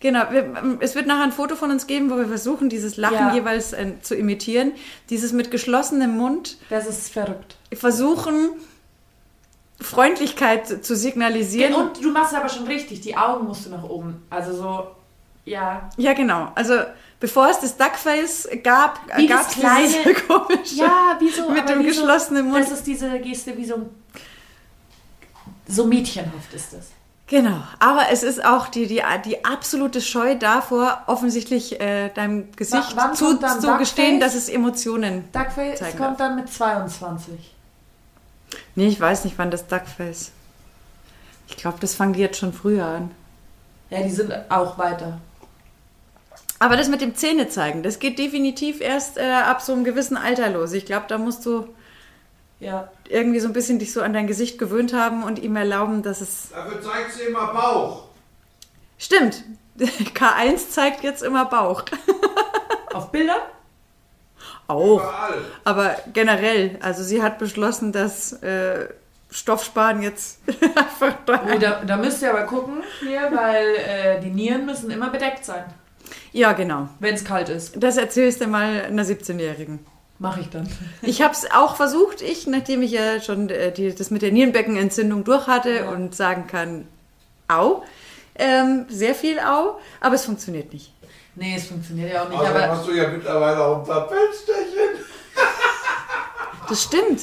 [0.00, 3.16] Genau, wir, es wird nachher ein Foto von uns geben, wo wir versuchen, dieses Lachen
[3.16, 3.34] Ja.
[3.34, 4.72] jeweils äh, zu imitieren.
[5.10, 6.56] Dieses mit geschlossenem Mund.
[6.70, 7.56] Das ist verrückt.
[7.74, 8.50] Versuchen,
[9.80, 11.74] Freundlichkeit zu signalisieren.
[11.74, 14.22] Und du machst es aber schon richtig, die Augen musst du nach oben.
[14.30, 14.86] Also so,
[15.44, 15.88] ja.
[15.96, 16.52] Ja, genau.
[16.54, 16.74] Also
[17.18, 20.74] bevor es das Duckface gab, Wie gab es kleine- dieses komische.
[20.76, 21.50] Ja, wieso?
[21.50, 22.64] Mit dem geschlossenen Mund.
[22.64, 23.86] Das ist diese Geste wie so ein.
[25.68, 26.86] So mädchenhaft ist das.
[27.30, 27.62] Genau.
[27.78, 33.14] Aber es ist auch die, die, die absolute Scheu davor, offensichtlich äh, deinem Gesicht wann
[33.14, 35.24] zu, zu gestehen, dass es Emotionen.
[35.32, 37.54] Duckface Zeigen kommt dann mit 22.
[38.74, 40.32] Nee, ich weiß nicht, wann das Duckface.
[41.46, 43.12] Ich glaube, das fangen die jetzt schon früher an.
[43.90, 45.20] Ja, die sind auch weiter.
[46.58, 50.16] Aber das mit dem Zähne zeigen, das geht definitiv erst äh, ab so einem gewissen
[50.16, 50.72] Alter los.
[50.72, 51.68] Ich glaube, da musst du
[52.60, 52.88] Ja.
[53.08, 56.20] irgendwie so ein bisschen dich so an dein Gesicht gewöhnt haben und ihm erlauben, dass
[56.20, 56.50] es.
[56.50, 58.04] Dafür zeigt sie immer Bauch.
[58.98, 59.42] Stimmt.
[59.78, 61.84] K1 zeigt jetzt immer Bauch.
[62.92, 63.36] Auf Bilder?
[64.66, 65.00] Auch.
[65.00, 65.44] Überall.
[65.64, 68.88] Aber generell, also sie hat beschlossen, dass äh,
[69.30, 70.40] Stoffsparen jetzt
[70.76, 71.42] einfach da.
[71.54, 75.44] Oh, da, da müsst ihr aber gucken hier, weil äh, die Nieren müssen immer bedeckt
[75.44, 75.64] sein,
[76.32, 76.88] Ja, genau.
[76.98, 77.82] wenn es kalt ist.
[77.82, 79.78] Das erzählst du mal einer 17-Jährigen.
[80.20, 80.68] Mache ich dann.
[81.02, 84.30] Ich habe es auch versucht, ich, nachdem ich ja schon äh, die, das mit der
[84.30, 85.88] Nierenbeckenentzündung durch hatte Ja.
[85.90, 86.86] und sagen kann,
[87.48, 87.82] au,
[88.36, 90.92] ähm, sehr viel au, aber es funktioniert nicht.
[91.36, 92.38] Nee, es funktioniert ja auch nicht.
[92.38, 95.04] Außerdem aber hast du ja mittlerweile auch ein paar Pölsterchen.
[96.68, 97.20] Das stimmt.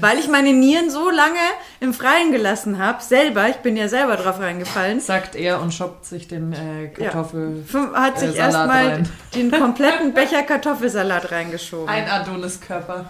[0.00, 1.38] Weil ich meine Nieren so lange
[1.80, 6.04] im Freien gelassen habe, selber, ich bin ja selber drauf reingefallen, sagt er und shoppt
[6.04, 7.64] sich den äh, Kartoffel.
[7.66, 9.02] fünf- hat sich Äh, erstmal
[9.34, 11.88] den kompletten Becher Kartoffelsalat reingeschoben.
[11.88, 13.06] Ein Adoniskörper.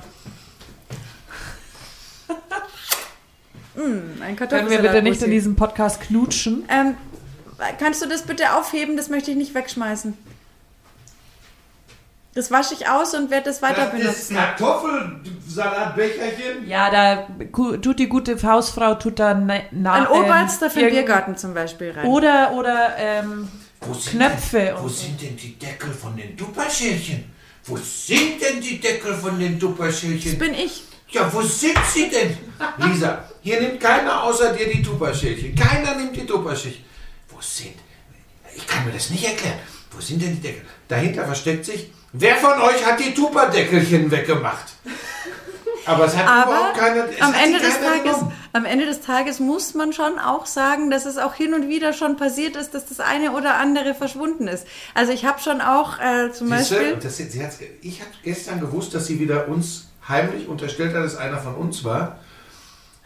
[3.76, 6.64] Ein Können wir bitte nicht in diesem Podcast knutschen?
[6.68, 6.96] Ähm,
[7.78, 8.96] kannst du das bitte aufheben?
[8.96, 10.16] Das möchte ich nicht wegschmeißen.
[12.33, 14.37] Das wasche ich aus und werde das weiter Das ist benutzen.
[14.37, 16.69] Kartoffelsalatbecherchen.
[16.69, 17.27] Ja, da
[17.79, 21.55] tut die gute Hausfrau, tut da na, na, Ein Oberarzt ähm, dafür im Biergarten zum
[21.55, 22.07] Beispiel rein.
[22.07, 23.49] Oder, oder, ähm,
[23.81, 27.25] Wo sind Knöpfe Denn, wo sind denn die Deckel von den Tupperschälchen?
[27.64, 30.38] Wo sind denn die Deckel von den das Tupperschälchen?
[30.38, 30.85] bin ich.
[31.09, 32.37] Ja, wo sind sie denn?
[32.79, 35.57] Lisa, hier nimmt keiner außer dir die Tupperschälchen.
[35.57, 36.85] Keiner nimmt die Tupperschälchen.
[37.29, 37.75] Wo sind?
[38.55, 39.59] Ich kann mir das nicht erklären.
[39.90, 40.62] Wo sind denn die Deckel?
[40.87, 41.90] Dahinter versteckt sich.
[42.12, 44.66] Wer von euch hat die Tupperdeckelchen weggemacht?
[45.87, 47.05] Aber es hat Aber überhaupt keiner.
[47.09, 48.33] es am Ende, des Tages, genommen.
[48.53, 51.92] am Ende des Tages muss man schon auch sagen, dass es auch hin und wieder
[51.92, 54.66] schon passiert ist, dass das eine oder andere verschwunden ist.
[54.94, 56.96] Also ich habe schon auch äh, zum Siehste, Beispiel...
[57.03, 61.16] das, sie hat's, ich habe gestern gewusst, dass sie wieder uns heimlich unterstellt hat, dass
[61.16, 62.18] einer von uns war.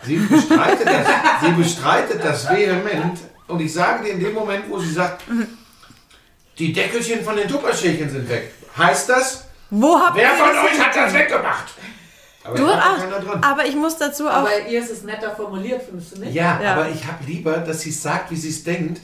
[0.03, 1.07] Sie bestreitet, das,
[1.43, 3.19] sie bestreitet das vehement.
[3.47, 5.23] Und ich sage dir in dem Moment, wo sie sagt,
[6.59, 8.53] die Deckelchen von den Tupperschälchen sind weg.
[8.77, 11.75] Heißt das, Wo habt wer ihr von das euch hat das weggemacht?
[12.43, 13.43] Aber Du, ach, dran.
[13.43, 14.33] aber ich muss dazu auch...
[14.33, 16.35] aber ihr ist es netter formuliert, findest du nicht?
[16.35, 16.73] Ja, Ja.
[16.75, 19.01] aber ich habe lieber, dass sie es sagt, wie sie es denkt,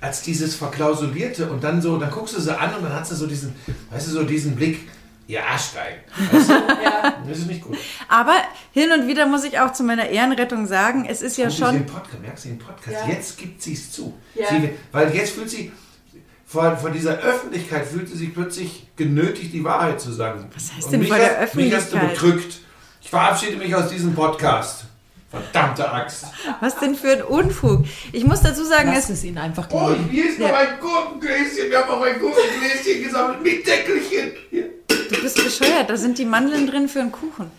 [0.00, 3.16] als dieses Verklausulierte und dann so, dann guckst du sie an und dann hat sie
[3.16, 3.56] so diesen,
[3.90, 4.88] weißt du, so diesen Blick,
[5.26, 6.04] ihr Arschgeil.
[6.30, 6.52] Weißt du?
[6.84, 7.14] Ja.
[7.28, 7.76] Das ist nicht gut.
[8.08, 8.34] Aber
[8.72, 11.56] hin und wieder muss ich auch zu meiner Ehrenrettung sagen, es ist ja Und sie
[11.58, 11.76] schon...
[11.76, 12.90] im Podcast, merkst du den Podcast?
[13.04, 13.08] Ja.
[13.12, 14.14] Jetzt gibt sie es zu.
[14.34, 14.48] Ja.
[14.48, 15.72] Sie, weil jetzt fühlt sie,
[16.46, 20.46] vor, vor dieser Öffentlichkeit fühlt sie sich plötzlich genötigt, die Wahrheit zu sagen.
[20.54, 22.30] Was heißt Und denn mich vor der hast- Mich hast du Öffentlichkeit?
[22.32, 22.58] bedrückt.
[23.02, 24.84] Ich verabschiede mich aus diesem Podcast.
[25.30, 26.24] Verdammte Axt.
[26.60, 27.84] Was denn für ein Unfug?
[28.12, 30.08] Ich muss dazu sagen, Lass es, ihn einfach Oh, glauben.
[30.10, 30.56] hier ist noch Ja.
[30.58, 31.68] ein Gurkengläschen.
[31.68, 34.30] Wir haben auch ein Gurkengläschen gesammelt mit Deckelchen.
[34.50, 34.70] Hier.
[34.88, 37.50] du bist bescheuert, da sind die Mandeln drin für einen Kuchen.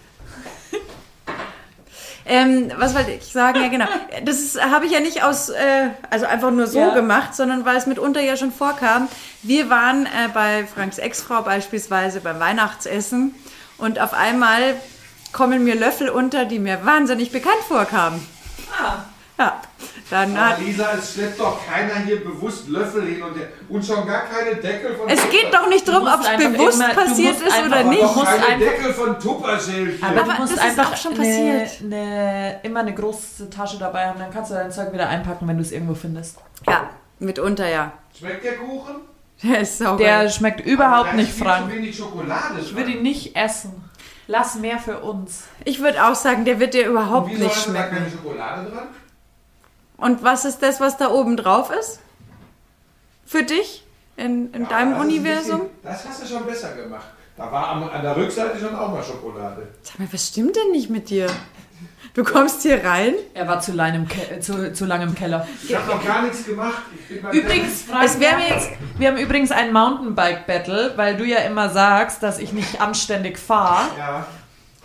[2.29, 3.61] Ähm, was wollte ich sagen?
[3.61, 3.85] Ja, genau.
[4.25, 6.93] Das habe ich ja nicht aus, äh, also einfach nur so Ja.
[6.93, 9.07] gemacht, sondern weil es mitunter ja schon vorkam.
[9.43, 13.33] Wir waren äh, bei Franks Ex-Frau beispielsweise beim Weihnachtsessen
[13.77, 14.75] und auf einmal
[15.31, 18.25] kommen mir Löffel unter, die mir wahnsinnig bekannt vorkamen.
[18.77, 19.03] Ah,
[19.39, 19.62] Ja,
[20.10, 23.86] dann hat Aber Lisa, es schleppt doch keiner hier bewusst Löffel hin und, der, und
[23.86, 26.95] schon gar keine Deckel von Es geht doch nicht darum, ob es bewusst immer- du
[26.95, 28.02] passiert ist oder aber nicht.
[28.02, 30.04] Doch musst keine einfach- Deckel von Tupperschälchen.
[30.04, 31.69] aber, Aber du musst das ist einfach auch schon passiert.
[31.84, 35.58] eine, immer eine große Tasche dabei haben, dann kannst du dein Zeug wieder einpacken, wenn
[35.58, 36.38] du es irgendwo findest.
[36.67, 37.91] Ja, mitunter ja.
[38.17, 38.95] Schmeckt der Kuchen?
[39.43, 39.97] Der ist sauber.
[40.04, 41.69] Der schmeckt überhaupt nicht, ist Frank.
[41.69, 42.60] Zu wenig Schokolade.
[42.60, 43.84] Ich würde ihn nicht essen.
[44.26, 45.43] Lass mehr für uns.
[45.63, 47.95] Ich würde auch sagen, der wird dir überhaupt nicht du da schmecken.
[47.97, 48.88] keine Schokolade dran?
[49.97, 51.99] Und was ist das, was da oben drauf ist?
[53.25, 53.83] Für dich?
[54.15, 55.60] In, in Ja, deinem das Universum?
[55.62, 57.05] bisschen- Das hast du schon besser gemacht.
[57.36, 59.67] Da war am, an der Rückseite schon auch mal Schokolade.
[59.83, 61.27] Sag mal, was stimmt denn nicht mit dir?
[62.15, 63.13] Du kommst hier rein.
[63.36, 65.47] Er war zu, lang im Ke äh, zu, zu lang im Keller.
[65.63, 66.81] Ich habe noch gar nichts gemacht.
[67.31, 71.38] Übrigens, Es wär wir, mir haben jetzt, wir haben übrigens ein Mountainbike-Battle, weil du ja
[71.39, 73.86] immer sagst, dass ich nicht anständig fahre.
[73.99, 74.25] Ja,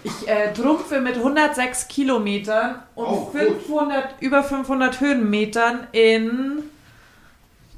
[0.05, 3.41] Ich äh, trumpfe mit 106 Kilometern und Oh, gut.
[3.41, 6.65] 500, über 500 Höhenmetern in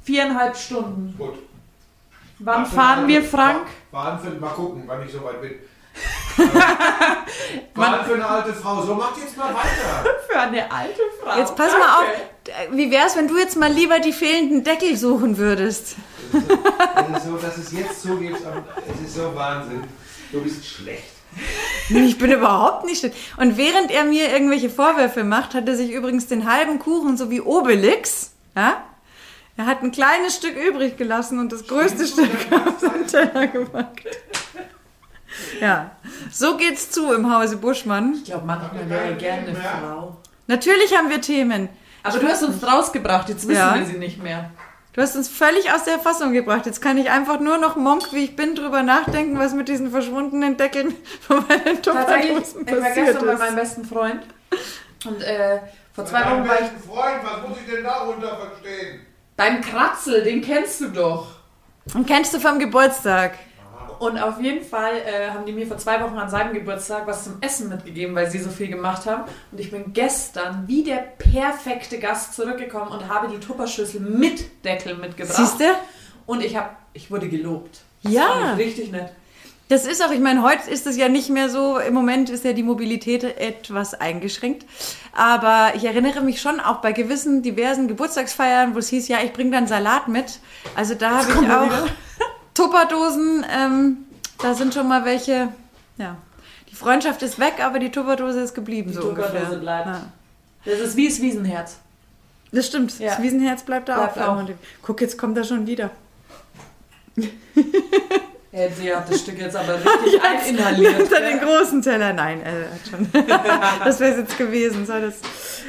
[0.03, 1.15] viereinhalb Stunden.
[1.17, 1.35] gut.
[2.39, 3.67] Wann Warte, fahren wir, Frank?
[3.91, 5.53] Für, mal gucken, wann ich soweit bin.
[7.73, 8.81] fahren für eine alte Frau.
[8.81, 10.09] So, macht jetzt mal weiter.
[10.29, 11.37] Für eine alte Frau.
[11.37, 12.05] Jetzt pass mal auf.
[12.71, 15.95] Wie wär's, wenn du jetzt mal lieber die fehlenden Deckel suchen würdest?
[16.33, 19.83] Es ist so, dass es jetzt zugeht, es ist so Wahnsinn.
[20.33, 21.14] Du bist schlecht.
[21.89, 23.15] Ich bin überhaupt nicht schlecht.
[23.37, 27.29] Und während er mir irgendwelche Vorwürfe macht, hat er sich übrigens den halben Kuchen, so
[27.29, 28.83] wie Obelix, ja?
[29.57, 34.05] Er hat ein kleines Stück übrig gelassen und das größte Stück auf den Teller gepackt.
[35.61, 35.91] Ja,
[36.31, 38.13] so geht's zu im Hause Buschmann.
[38.15, 40.17] Ich glaube, manchmal wäre er gerne eine Frau.
[40.47, 41.69] Natürlich haben wir Themen.
[42.03, 43.75] Aber du hast uns rausgebracht, jetzt wissen Ja.
[43.77, 44.51] wir sie nicht mehr.
[44.95, 46.65] Du hast uns völlig aus der Fassung gebracht.
[46.65, 49.91] Jetzt kann ich einfach nur noch Monk, wie ich bin, drüber nachdenken, was mit diesen
[49.91, 53.39] verschwundenen Deckeln von meinen Tupperdosen ich war passiert gestern bei ist.
[53.39, 54.21] meinem besten Freund.
[55.05, 55.59] Und äh,
[55.93, 59.01] vor zwei Mein Wochen war ich besten Freund, was muss ich denn darunter verstehen?
[59.35, 61.27] beim Kratzel, den kennst du doch.
[61.93, 63.33] Und kennst du vom Geburtstag?
[63.99, 67.23] Und auf jeden Fall äh, haben die mir vor zwei Wochen an seinem Geburtstag was
[67.23, 69.23] zum Essen mitgegeben, weil sie so viel gemacht haben.
[69.51, 74.95] Und ich bin gestern wie der perfekte Gast zurückgekommen und habe die Tupperschüssel mit Deckel
[74.95, 75.37] mitgebracht.
[75.37, 75.65] Siehst du?
[76.25, 77.81] Und ich habe, ich wurde gelobt.
[78.03, 78.53] Das Ja.
[78.53, 79.11] richtig nett.
[79.67, 82.45] Das ist auch, ich meine, heute ist es ja nicht mehr so, im Moment ist
[82.45, 84.63] ja die Mobilität etwas eingeschränkt.
[85.11, 89.33] Aber ich erinnere mich schon auch bei gewissen diversen Geburtstagsfeiern, wo es hieß, ja, ich
[89.33, 90.39] bringe dann Salat mit.
[90.75, 91.87] Also da habe ich auch.
[92.55, 93.97] Tupperdosen, ähm,
[94.41, 95.49] da sind schon mal welche,
[95.97, 96.17] ja.
[96.71, 99.57] Die Freundschaft ist weg, aber die Tupperdose ist geblieben, Die so Tupperdose ungefähr.
[99.59, 99.85] bleibt.
[99.87, 100.01] Ja.
[100.65, 101.75] Das ist wie das Wiesenherz.
[102.51, 103.11] Das stimmt, Ja.
[103.11, 104.37] das Wiesenherz bleibt da Bleibt auch.
[104.41, 104.49] auch.
[104.81, 105.91] Guck, jetzt kommt er schon wieder.
[108.51, 111.01] Ja, sie hat das Stück jetzt aber richtig eininhaliert.
[111.01, 111.47] Unter den gell?
[111.47, 113.09] großen Teller, nein, äh, hat schon.
[113.85, 114.85] das wäre es jetzt gewesen.
[114.85, 115.15] Soll das,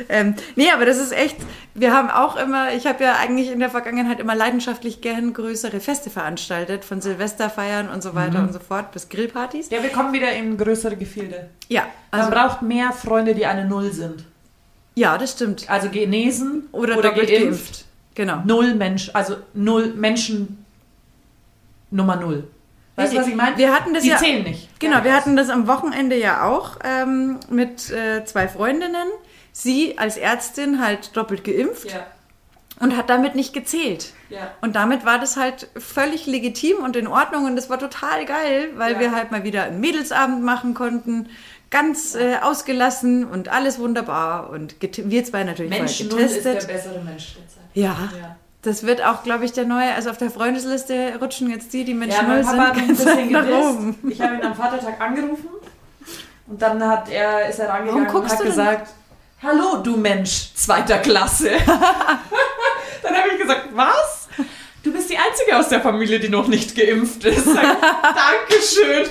[0.08, 1.36] ähm, nee, aber das ist echt,
[1.74, 5.80] wir haben auch immer, ich habe ja eigentlich in der Vergangenheit immer leidenschaftlich gern größere
[5.80, 8.48] Feste veranstaltet, von Silvesterfeiern und so weiter Mhm.
[8.48, 9.70] und so fort, bis Grillpartys.
[9.70, 11.48] Ja, wir kommen wieder in größere Gefilde.
[11.68, 14.24] Ja, Man also, braucht mehr Freunde, die eine Null sind.
[14.94, 15.68] ja, das stimmt.
[15.68, 17.30] Also genesen Oder, oder geimpft.
[17.32, 17.84] geimpft.
[18.14, 18.42] Genau.
[18.46, 20.64] Null Mensch, also null Menschen
[21.90, 22.44] Nummer null.
[22.96, 23.56] Weißt du, was ich meine?
[23.58, 24.16] Wir hatten das Die ja.
[24.16, 24.68] zählen nicht.
[24.80, 29.06] Genau, wir hatten das am Wochenende ja auch ähm, mit äh, zwei Freundinnen.
[29.58, 32.06] Sie als Ärztin halt doppelt geimpft Ja,
[32.78, 34.12] und hat damit nicht gezählt.
[34.28, 34.50] ja.
[34.60, 38.68] Und damit war das halt völlig legitim und in Ordnung und das war total geil,
[38.76, 39.00] weil Ja.
[39.00, 41.30] wir halt mal wieder einen Mädelsabend machen konnten,
[41.70, 46.52] ganz äh, ausgelassen und alles wunderbar und wir zwei natürlich Mensch vorher null ist der
[46.56, 46.74] getestet.
[46.76, 47.36] bessere Mensch.
[47.72, 48.36] Ja, Ja.
[48.60, 51.94] das wird auch, glaube ich, der neue, also auf der Freundesliste rutschen jetzt die, die
[51.94, 53.96] mit Ja, Null sind, hat ein bisschen nach oben.
[54.10, 55.48] Ich habe ihn am Vatertag angerufen
[56.46, 58.52] und dann hat er, ist er rangegangen und hat du denn?
[59.42, 61.50] Hallo, du Mensch, zweiter Klasse.
[61.66, 64.28] dann habe ich gesagt, was?
[64.82, 67.44] Du bist die Einzige aus der Familie, die noch nicht geimpft ist.
[67.44, 69.10] Sag, Dankeschön.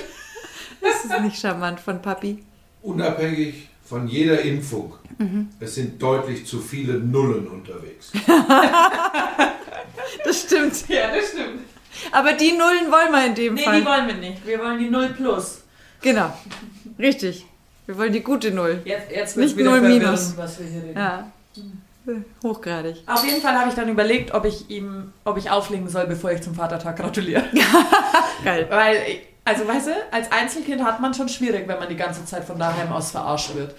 [0.80, 2.42] Das ist nicht charmant von Papi.
[2.82, 4.94] Unabhängig von jeder Impfung.
[5.18, 5.48] Mhm.
[5.60, 8.12] Es sind deutlich zu viele Nullen unterwegs.
[10.24, 10.88] Das stimmt.
[10.88, 11.60] Ja, das stimmt.
[12.12, 13.80] Aber die Nullen wollen wir in dem Nee, Fall.
[13.80, 14.46] die wollen wir nicht.
[14.46, 15.62] Wir wollen die Null plus.
[16.00, 16.36] genau.
[16.98, 17.46] Richtig.
[17.86, 18.82] Wir wollen die gute Null.
[18.84, 20.36] Jetzt, jetzt Nicht Null minus.
[20.36, 20.98] was wir hier reden.
[20.98, 21.30] Ja.
[22.42, 23.02] Hochgradig.
[23.06, 26.30] Auf jeden Fall habe ich dann überlegt, ob ich ihm, ob ich auflegen soll, bevor
[26.30, 27.44] ich zum Vatertag gratuliere.
[28.44, 28.66] Geil.
[28.70, 29.02] Weil,
[29.44, 32.58] also weißt du, als Einzelkind hat man schon schwierig, wenn man die ganze Zeit von
[32.58, 33.74] daheim aus verarscht wird.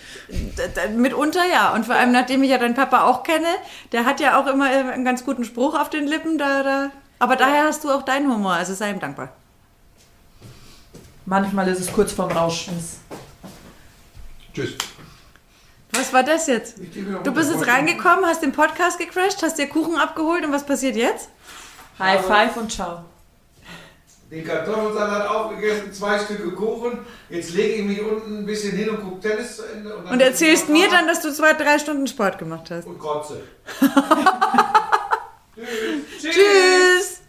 [0.97, 1.73] Mitunter ja.
[1.73, 3.47] Und vor allem, nachdem ich ja deinen Papa auch kenne,
[3.93, 6.37] der hat ja auch immer äh, einen ganz guten Spruch auf den Lippen.
[6.37, 6.91] Da, da.
[7.19, 9.29] Aber daher hast du auch deinen Humor, also sei ihm dankbar.
[11.25, 12.99] Manchmal ist es kurz vorm Rauschmiss.
[14.57, 14.73] Tschüss.
[15.91, 16.77] Was war das jetzt?
[17.23, 20.95] Du bist jetzt reingekommen, hast den Podcast gecrashed, hast dir Kuchen abgeholt und was passiert
[20.95, 21.29] jetzt?
[21.99, 23.05] High five und ciao.
[24.31, 27.05] Den Kartoffelsalat aufgegessen, zwei Stücke Kuchen.
[27.29, 29.89] Jetzt lege ich mich unten ein bisschen hin und gucke Tennis zu Ende.
[29.89, 32.87] dann Und erzählst mir dann, dass du zwei, drei Stunden Sport gemacht hast.
[32.87, 33.43] Und kotze.
[36.19, 37.21] Tschüss!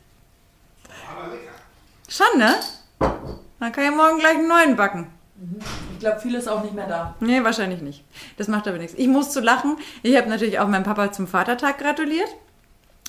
[2.08, 2.54] Schon, ne?
[3.60, 5.17] Dann kann ich morgen gleich einen neuen backen.
[5.92, 7.14] Ich glaube, viel ist auch nicht mehr da.
[7.20, 8.05] Nee, wahrscheinlich nicht.
[8.37, 8.94] Das macht aber nichts.
[8.96, 9.77] Ich muss zu lachen.
[10.03, 12.29] Ich habe natürlich auch meinem Papa zum Vatertag gratuliert.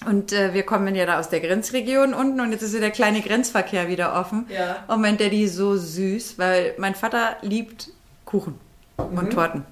[0.05, 2.91] Und äh, wir kommen ja da aus der Grenzregion unten und jetzt ist ja der
[2.91, 4.45] kleine Grenzverkehr wieder offen.
[4.49, 4.77] Ja.
[4.87, 7.89] Und mein Daddy ist so süß, weil mein Vater liebt
[8.23, 8.59] Kuchen
[8.99, 9.65] und Torten.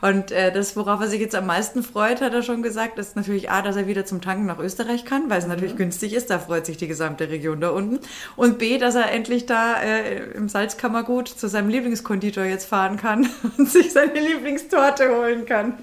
[0.00, 3.16] Und äh, das, worauf er sich jetzt am meisten freut, hat er schon gesagt, ist
[3.16, 6.30] natürlich A, dass er wieder zum Tanken nach Österreich kann, weil es natürlich günstig ist.
[6.30, 8.00] Da freut sich die gesamte Region da unten.
[8.36, 13.28] Und B, dass er endlich da äh, im Salzkammergut zu seinem Lieblingskonditor jetzt fahren kann
[13.58, 15.74] und sich seine Lieblingstorte holen kann.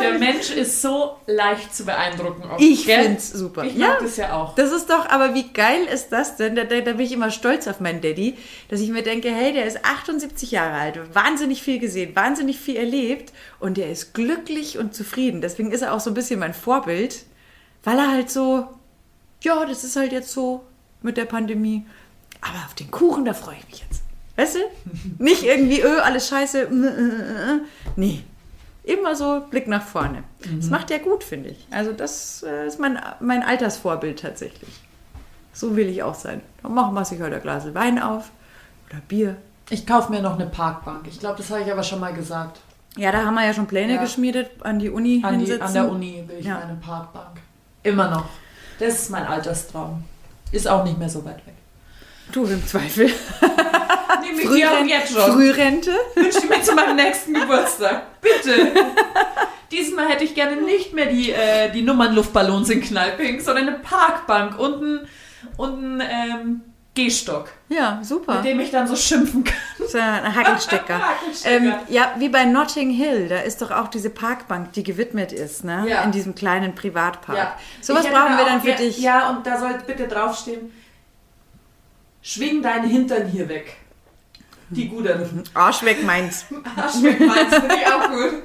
[0.00, 2.44] Der Mensch ist so leicht zu beeindrucken.
[2.48, 3.02] Oft, Ich gell?
[3.02, 3.64] find's super.
[3.64, 3.88] Ich Ja.
[3.88, 4.54] mag das ja auch.
[4.54, 6.54] Das ist doch, aber wie geil ist das denn?
[6.54, 8.36] Da, da, da bin ich immer stolz auf meinen Daddy,
[8.68, 12.76] dass ich mir denke, hey, der ist 78 Jahre alt, wahnsinnig viel gesehen, wahnsinnig viel
[12.76, 15.40] erlebt und der ist glücklich und zufrieden.
[15.40, 17.24] Deswegen ist er auch so ein bisschen mein Vorbild,
[17.82, 18.68] weil er halt so,
[19.42, 20.62] ja, das ist halt jetzt so
[21.02, 21.84] mit der Pandemie.
[22.40, 24.02] Aber auf den Kuchen, da freue ich mich jetzt.
[24.36, 24.60] Weißt du?
[25.22, 26.60] Nicht irgendwie, öh, alles scheiße.
[26.62, 27.60] äh, äh.
[27.96, 28.22] Nee.
[28.90, 30.24] Immer so Blick nach vorne.
[30.56, 31.66] Das macht er gut, finde ich.
[31.70, 34.80] Also das äh, ist mein, mein Altersvorbild tatsächlich.
[35.52, 36.40] So will ich auch sein.
[36.62, 38.30] Dann machen wir sich heute ein Glas Wein auf
[38.88, 39.36] oder Bier.
[39.68, 41.06] Ich kaufe mir noch eine Parkbank.
[41.08, 42.60] Ich glaube, das habe ich aber schon mal gesagt.
[42.96, 44.00] Ja, da haben wir ja schon Pläne Ja.
[44.02, 46.58] geschmiedet, an die Uni An, die, an der Uni will ich Ja.
[46.58, 47.40] meine Parkbank.
[47.84, 48.26] Immer noch.
[48.80, 50.02] Das ist mein Alterstraum.
[50.50, 51.54] Ist auch nicht mehr so weit weg.
[52.32, 53.06] Du im Zweifel.
[54.22, 55.32] Nehme ich die auch jetzt schon.
[55.32, 55.92] Frührente.
[56.14, 58.20] Wünsche mir zu meinem nächsten Geburtstag.
[58.20, 58.72] Bitte.
[59.72, 64.58] Diesmal hätte ich gerne nicht mehr die, äh, die Nummernluftballons in Knallpink, sondern eine Parkbank
[64.58, 65.08] und einen
[65.56, 66.60] und einen, ähm,
[66.92, 68.36] Gehstock, Ja, super.
[68.36, 69.54] mit dem ich dann so schimpfen kann.
[69.88, 70.98] So ein Hackelstecker.
[71.08, 71.56] Hackelstecker.
[71.64, 75.62] ähm, ja, wie bei Notting Hill, da ist doch auch diese Parkbank, die gewidmet ist,
[75.62, 75.84] ne?
[75.88, 76.02] Ja.
[76.02, 77.38] In diesem kleinen Privatpark.
[77.38, 77.56] Ja.
[77.80, 78.98] Sowas brauchen wir dann für dich.
[78.98, 80.72] Ja, und da soll bitte draufstehen,
[82.22, 83.76] schwing deinen Hintern hier weg.
[84.70, 85.42] Die Gudern.
[85.54, 86.44] Arsch weg meins.
[86.76, 88.42] Arschweg meinst du, die auch gut.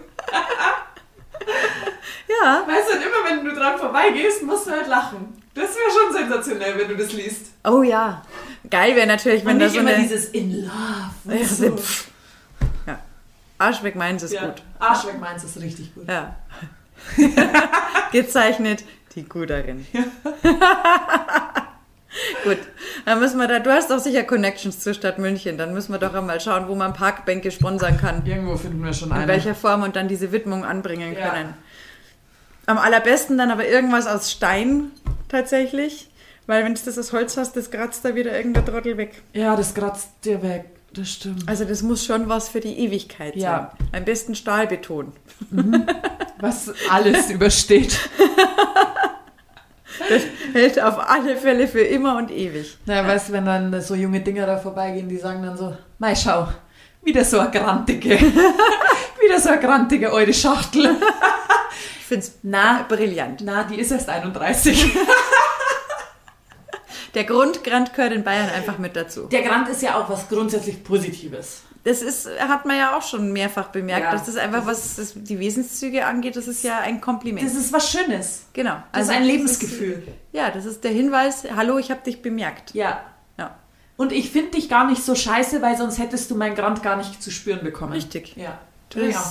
[2.28, 2.64] Ja.
[2.68, 5.42] Weißt du, und immer wenn du dran vorbeigehst, musst du halt lachen.
[5.54, 7.52] Das wäre schon sensationell, wenn du das liest.
[7.64, 8.24] Oh ja.
[8.70, 10.02] Geil wäre natürlich, wenn Und da nicht so immer eine...
[10.02, 11.38] dieses in love.
[11.38, 11.76] Ja, so.
[12.88, 13.00] ja.
[13.58, 14.64] Arsch weg meins ist Ja, gut.
[14.80, 16.08] Arschweg meinst ist richtig gut.
[16.08, 16.36] Ja.
[18.12, 18.84] Gezeichnet
[19.16, 19.86] die Guderin.
[22.44, 22.58] Gut,
[23.06, 26.00] dann müssen wir da, du hast doch sicher Connections zur Stadt München, dann müssen wir
[26.00, 28.26] doch einmal schauen, wo man Parkbänke sponsern kann.
[28.26, 29.28] Irgendwo finden wir schon In eine.
[29.28, 31.30] welcher Form und dann diese Widmung anbringen Ja.
[31.30, 31.54] können.
[32.68, 34.92] Am allerbesten dann aber irgendwas aus Stein
[35.30, 36.10] tatsächlich,
[36.48, 39.22] weil wenn du das aus Holz hast, das kratzt da wieder irgendein Trottel weg.
[39.34, 40.66] Ja, das kratzt dir weg.
[40.94, 41.44] Das stimmt.
[41.48, 43.72] Also das muss schon was für die Ewigkeit Ja.
[43.78, 43.88] sein.
[44.00, 45.12] Am besten Stahlbeton.
[46.40, 48.00] Was alles übersteht.
[50.54, 52.78] Hält auf alle Fälle für immer und ewig.
[52.86, 56.16] Na, weißt du, wenn dann so junge Dinger da vorbeigehen, die sagen dann so, Mei,
[56.16, 56.48] schau,
[57.04, 58.20] wieder so eine grantige,
[59.22, 60.96] wieder so eine grantige eure Schachtel.
[62.00, 63.42] Ich finde es Na, brillant.
[63.44, 64.92] na, die ist erst 31.
[67.14, 69.28] Der Grundgrant gehört in Bayern einfach mit dazu.
[69.28, 71.62] Der Grant ist ja auch was grundsätzlich Positives.
[71.86, 74.12] Das ist, hat man ja auch schon mehrfach bemerkt, Ja.
[74.12, 77.48] dass das einfach, was das, die Wesenszüge angeht, das ist ja ein Kompliment.
[77.48, 78.48] Das ist was Schönes.
[78.54, 78.76] genau.
[78.92, 79.92] Das ist ein Lebensgefühl.
[80.06, 82.74] Ist, ja, das ist der Hinweis, hallo, ich habe dich bemerkt.
[82.74, 83.02] Ja.
[83.38, 83.56] Ja,
[83.98, 86.96] Und ich finde dich gar nicht so scheiße, weil sonst hättest du meinen Grant gar
[86.98, 87.94] nicht zu spüren bekommen.
[87.94, 88.36] richtig.
[88.36, 88.58] Ja.
[88.90, 89.24] Das ja.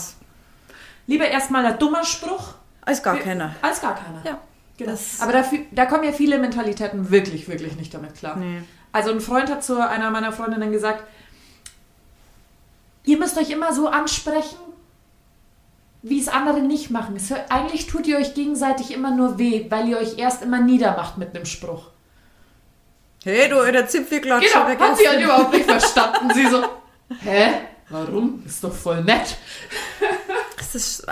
[1.06, 3.54] Lieber erstmal ein dummer Spruch als gar keiner.
[3.62, 4.22] als gar keiner.
[4.24, 4.38] Ja.
[4.78, 4.90] Genau.
[4.92, 8.36] Das- Aber da, da kommen ja viele Mentalitäten wirklich, wirklich nicht damit klar.
[8.36, 8.62] Nee.
[8.92, 11.02] Also ein Freund hat zu einer meiner Freundinnen gesagt,
[13.04, 14.56] ihr müsst euch immer so ansprechen,
[16.02, 17.16] wie es andere nicht machen.
[17.16, 21.16] Es, eigentlich tut ihr euch gegenseitig immer nur weh, weil ihr euch erst immer niedermacht
[21.18, 21.88] mit einem Spruch.
[23.24, 24.66] Hey, du alter Zipfelklatscher.
[24.66, 26.30] Genau, wer hat sie halt überhaupt nicht verstanden.
[26.34, 26.62] Sie so,
[27.22, 27.46] hä?
[27.88, 28.42] Warum?
[28.46, 29.36] Ist doch voll nett.
[30.56, 31.06] Das ist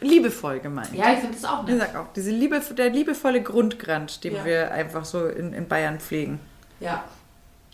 [0.00, 0.94] liebevoll gemeint.
[0.94, 1.80] Ja, ich finde es auch Ich nett.
[1.92, 4.44] sag auch, diese Liebe, der liebevolle Grundgrant, den Ja.
[4.46, 6.40] wir einfach so in, in Bayern pflegen.
[6.80, 7.04] Ja.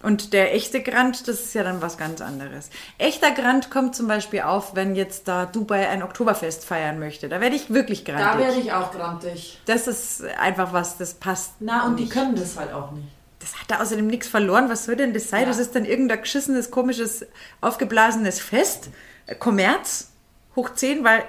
[0.02, 2.70] Und der echte Grant, das ist ja dann was ganz anderes.
[2.96, 7.28] Echter Grant kommt zum Beispiel auf, wenn jetzt da Dubai ein Oktoberfest feiern möchte.
[7.28, 8.46] Da werde ich wirklich Da grantig.
[8.46, 9.60] werde ich auch grantig.
[9.66, 11.52] das ist einfach was, das passt.
[11.60, 12.12] Na, und die nicht.
[12.14, 13.08] können das halt auch nicht.
[13.40, 14.68] Das hat da außerdem nichts verloren.
[14.70, 15.42] Was soll denn das sein?
[15.42, 15.48] Ja.
[15.48, 17.26] Das ist dann irgendein geschissenes, komisches,
[17.60, 18.88] aufgeblasenes Fest.
[19.26, 20.10] Äh, Kommerz,
[20.56, 21.24] hoch 10, weil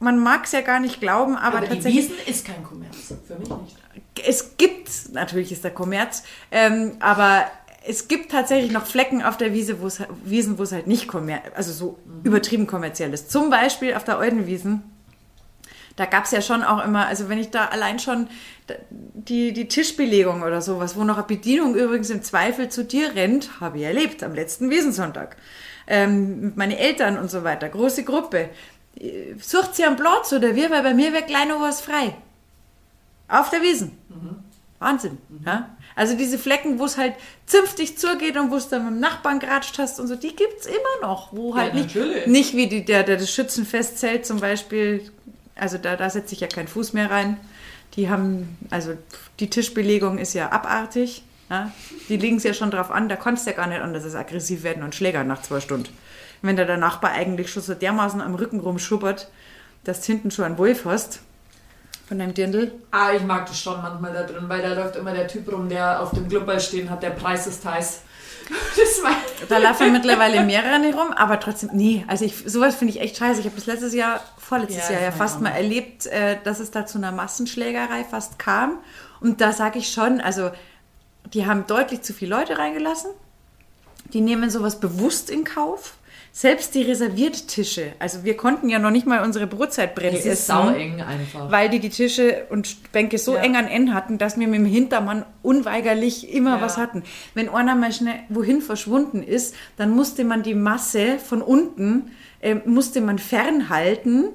[0.00, 2.10] man mag es ja gar nicht glauben, aber, Aber, die tatsächlich.
[2.10, 3.14] Wiesen ist kein Kommerz.
[3.26, 4.26] Für mich nicht.
[4.28, 7.46] es gibt, natürlich ist der Kommerz, ähm, aber
[7.86, 11.08] es gibt tatsächlich noch Flecken auf der Wiese, wo es, Wiesen, wo es halt nicht
[11.08, 13.30] kommerz, also so übertrieben kommerziell ist.
[13.30, 14.82] Zum Beispiel auf der Eudenwiesen,
[15.96, 18.28] da gab es ja schon auch immer, also wenn ich da allein schon
[18.88, 23.60] die, die Tischbelegung oder sowas, wo noch eine Bedienung übrigens im Zweifel zu dir rennt,
[23.60, 25.36] habe ich erlebt am letzten Wiesensonntag.
[25.86, 28.48] Ähm, meine Eltern und so weiter, große Gruppe.
[28.98, 32.16] Äh, Sucht sie einen Platz oder wir, weil bei mir wäre noch was frei.
[33.28, 33.92] Auf der Wiesen.
[34.78, 35.18] Wahnsinn.
[35.44, 35.76] Ja?
[35.94, 37.14] Also diese Flecken, wo es halt
[37.46, 40.66] zünftig zugeht und wo es dann mit dem Nachbarn geratscht hast und so, die gibt's
[40.66, 41.32] immer noch.
[41.32, 42.26] Wo halt nicht, natürlich.
[42.26, 45.10] nicht wie die, der, der das Schützenfestzelt zum Beispiel,
[45.54, 47.38] also da, da setze ich ja keinen Fuß mehr rein.
[47.94, 48.94] Die haben, also
[49.38, 51.22] die Tischbelegung ist ja abartig.
[51.50, 51.72] Ja?
[52.08, 54.14] Die legen es ja schon drauf an, da kannst du ja gar nicht anders als
[54.14, 55.90] aggressiv werden und schlägern nach zwei Stunden.
[56.40, 59.30] Wenn da der Nachbar eigentlich schon so dermaßen am Rücken rumschubbert,
[59.84, 61.20] dass du hinten schon einen Wolf hast
[62.06, 62.72] von deinem Dirndl.
[62.90, 65.68] Ah, ich mag das schon manchmal da drin, weil da läuft immer der Typ rum,
[65.68, 68.02] der auf dem Glubberl stehen hat, der Preis ist heiß.
[69.48, 73.16] Da laufen mittlerweile mehrere nicht rum, aber trotzdem, nee, also ich, sowas finde ich echt
[73.16, 73.40] scheiße.
[73.40, 76.70] Ich habe das letztes Jahr, vorletztes Ja, Jahr ja fast mal erlebt, äh, dass es
[76.70, 78.78] da zu einer Massenschlägerei fast kam.
[79.20, 80.50] Und da sage ich schon, also
[81.32, 83.10] die haben deutlich zu viele Leute reingelassen.
[84.12, 85.94] Die nehmen sowas bewusst in Kauf.
[86.34, 91.02] Selbst die Reservierttische, also wir konnten ja noch nicht mal unsere Brotzeitbrett Es ist saueng
[91.02, 91.50] einfach.
[91.50, 93.42] weil die die Tische und Bänke so Ja.
[93.42, 96.62] eng an N hatten, dass wir mit dem Hintermann unweigerlich immer Ja.
[96.62, 97.02] was hatten.
[97.34, 102.10] Wenn einer mal schnell wohin verschwunden ist, dann musste man die Masse von unten,
[102.40, 104.30] ähm, musste man fernhalten.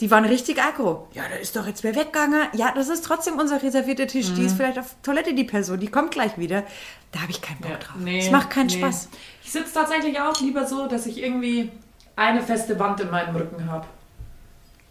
[0.00, 1.08] Die waren richtig aggro.
[1.12, 2.46] Ja, da ist doch jetzt wer weggegangen.
[2.52, 4.32] Ja, das ist trotzdem unser reservierter Tisch.
[4.34, 5.80] Die ist vielleicht auf Toilette, die Person.
[5.80, 6.62] Die kommt gleich wieder.
[7.10, 7.96] Da habe ich keinen Bock Ja, drauf.
[7.98, 8.78] nee, das macht keinen nee.
[8.78, 9.08] Spaß.
[9.42, 11.72] Ich sitze tatsächlich auch lieber so, dass ich irgendwie
[12.14, 13.86] eine feste Wand in meinem Rücken habe.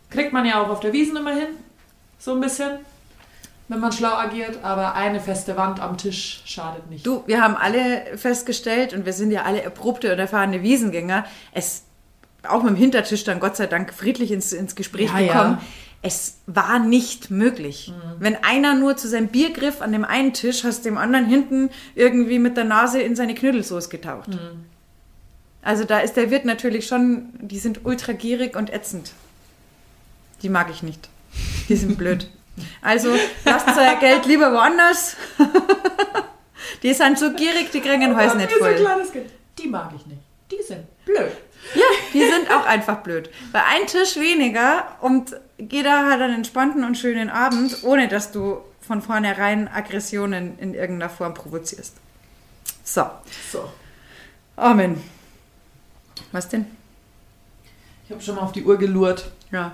[0.09, 1.47] Kriegt man ja auch auf der Wiesen immer hin.
[2.19, 2.79] So ein bisschen.
[3.69, 4.63] Wenn man schlau agiert.
[4.63, 7.05] Aber eine feste Wand am Tisch schadet nicht.
[7.05, 11.83] Du, wir haben alle festgestellt und wir sind ja alle erprobte und erfahrene Wiesengänger, es
[12.49, 15.27] auch mit dem Hintertisch dann Gott sei Dank friedlich ins, ins Gespräch Ja, ja.
[15.33, 15.57] gekommen.
[16.03, 17.91] Es war nicht möglich.
[18.19, 21.69] Wenn einer nur zu seinem Bier griff an dem einen Tisch, hast dem anderen hinten
[21.95, 24.29] irgendwie mit der Nase in seine Knödelsoße getaucht.
[25.63, 29.11] Also da ist der Wirt natürlich schon, die sind ultra gierig und ätzend.
[30.43, 31.09] Die mag ich nicht.
[31.67, 32.29] Die sind blöd.
[32.81, 33.13] Also
[33.45, 35.15] lasst euer Geld lieber woanders.
[36.83, 39.11] Die sind so gierig, die kriegen ein Häus nicht Wie so ein voll.
[39.11, 39.29] Kind.
[39.59, 40.21] Die mag ich nicht.
[40.51, 41.31] Die sind blöd.
[41.75, 41.81] Ja,
[42.13, 43.29] die sind auch einfach blöd.
[43.51, 48.59] Weil ein Tisch weniger und jeder hat einen entspannten und schönen Abend, ohne dass du
[48.81, 51.95] von vornherein Aggressionen in irgendeiner Form provozierst.
[52.83, 53.05] So,
[53.51, 53.69] So.
[54.55, 55.03] Amen.
[56.31, 56.65] Was denn?
[58.05, 59.29] Ich habe schon mal auf die Uhr gelurrt.
[59.51, 59.73] Ja,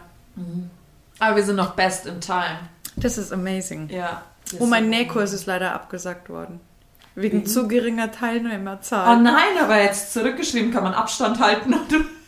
[1.20, 2.58] Aber wir sind noch best in time.
[2.96, 3.90] das ist amazing.
[3.90, 4.24] Ja.
[4.60, 6.60] Oh, mein Nähkurs ist leider abgesagt worden.
[7.16, 9.18] Wegen zu geringer Oh Teilnehmerzahl.
[9.22, 11.76] nein, aber jetzt zurückgeschrieben kann man Abstand halten.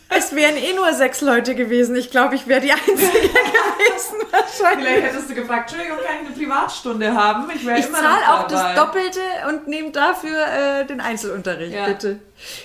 [0.08, 1.96] Es wären eh nur sechs Leute gewesen.
[1.96, 4.86] Ich glaube, ich wäre die Einzige gewesen wahrscheinlich.
[4.86, 7.50] Vielleicht hättest du gefragt, Entschuldigung, kann ich eine Privatstunde haben?
[7.52, 9.18] Ich wäre Ich zahle auch das Doppelte
[9.48, 11.86] und nehme dafür äh, den Einzelunterricht, Ja.
[11.88, 12.20] bitte.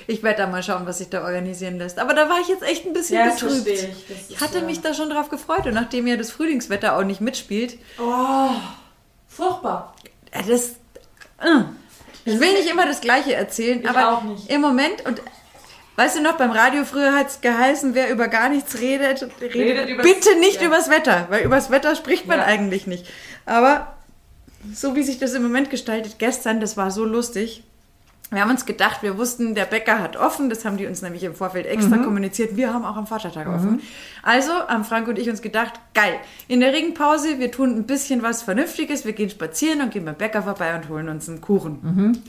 [0.05, 1.97] Ich werde da mal schauen, was sich da organisieren lässt.
[1.97, 3.67] Aber da war ich jetzt echt ein bisschen Ja, betrübt.
[3.67, 3.88] ich.
[4.30, 7.22] Ich hatte ja- mich da schon drauf gefreut und nachdem ja das Frühlingswetter auch nicht
[7.22, 8.49] mitspielt, Oh,
[9.28, 9.95] furchtbar.
[10.30, 10.74] äh, das.
[11.39, 11.63] Äh,
[12.26, 15.22] ich will nicht immer das Gleiche erzählen, Ich aber im Moment und.
[15.97, 19.53] Weißt du noch, beim Radio früher hat es geheißen, wer über gar nichts redet, redet,
[19.55, 20.67] Redet übers- bitte nicht ja.
[20.67, 22.45] übers Wetter, weil übers Wetter spricht man Ja.
[22.45, 23.05] eigentlich nicht.
[23.45, 23.97] Aber
[24.74, 27.63] so wie sich das im Moment gestaltet, gestern, das war so lustig.
[28.34, 31.23] Wir haben uns gedacht, wir wussten, der Bäcker hat offen, das haben die uns nämlich
[31.25, 32.05] im Vorfeld extra Mhm.
[32.05, 32.55] kommuniziert.
[32.55, 33.82] Wir haben auch am Vatertag offen.
[34.23, 36.13] Also haben Frank und ich uns gedacht, geil,
[36.47, 40.15] in der Regenpause, wir tun ein bisschen was Vernünftiges, wir gehen spazieren und gehen beim
[40.15, 41.79] Bäcker vorbei und holen uns einen Kuchen.
[41.82, 42.23] Mhm.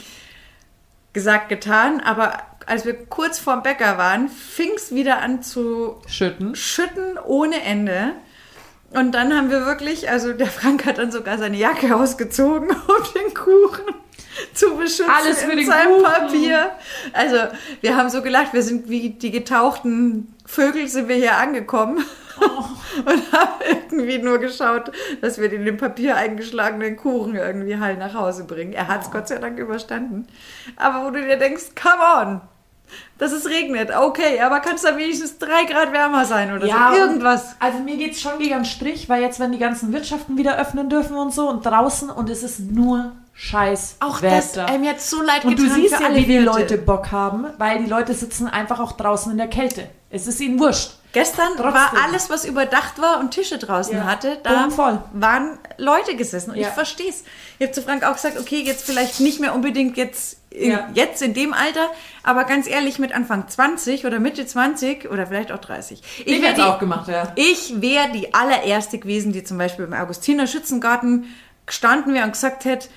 [1.13, 6.55] Gesagt, getan, aber als wir kurz vorm Bäcker waren, fing es wieder an zu Schütten.
[6.57, 8.13] schütten ohne Ende.
[8.91, 13.05] Und dann haben wir wirklich, also der Frank hat dann sogar seine Jacke ausgezogen, um
[13.15, 13.95] den Kuchen
[14.55, 16.03] zu beschützen Alles für in seinem Kuchen.
[16.05, 16.71] Papier.
[17.13, 17.37] Also
[17.81, 22.05] wir haben so gelacht, wir sind wie die getauchten Vögel sind wir hier angekommen
[22.41, 22.65] Oh.
[23.05, 28.15] und haben irgendwie nur geschaut, dass wir den in Papier eingeschlagenen Kuchen irgendwie heil nach
[28.15, 28.73] Hause bringen.
[28.73, 30.27] Er hat es Gott sei Dank überstanden.
[30.77, 32.41] Aber wo du dir denkst, come on,
[33.19, 36.93] dass es regnet, okay, aber kann es da wenigstens drei Grad wärmer sein oder Ja,
[36.93, 37.01] so?
[37.01, 37.57] Irgendwas.
[37.59, 40.89] Also mir geht's schon gegen den Strich, weil jetzt, wenn die ganzen Wirtschaften wieder öffnen
[40.89, 44.67] dürfen und so und draußen und es ist nur scheiß Auch das Wetter.
[44.67, 46.39] einem jetzt so leid und du getan siehst für ja, alle wie die.
[46.39, 49.89] Leute Bock haben, weil die Leute sitzen einfach auch draußen in der Kälte.
[50.11, 50.93] Es ist ihnen wurscht.
[51.15, 51.75] Gestern Trotzdem.
[51.75, 54.99] war alles, was überdacht war und Tische draußen Ja, hatte, da voll.
[55.13, 56.53] waren Leute gesessen.
[56.53, 56.69] Und Ja.
[56.69, 57.25] ich verstehe es.
[57.59, 60.89] Ich habe zu Frank auch gesagt, okay, jetzt vielleicht nicht mehr unbedingt jetzt in, Ja.
[60.95, 61.89] jetzt in dem Alter,
[62.23, 66.03] aber ganz ehrlich, mit Anfang 20 oder Mitte 20 oder vielleicht auch 30.
[66.25, 67.33] Ich, hätte die- auch gemacht, ja.
[67.37, 71.27] ich wäre die allererste gewesen, die zum Beispiel im Augustiner Schützengarten
[71.67, 72.89] gestanden wäre und gesagt hätte,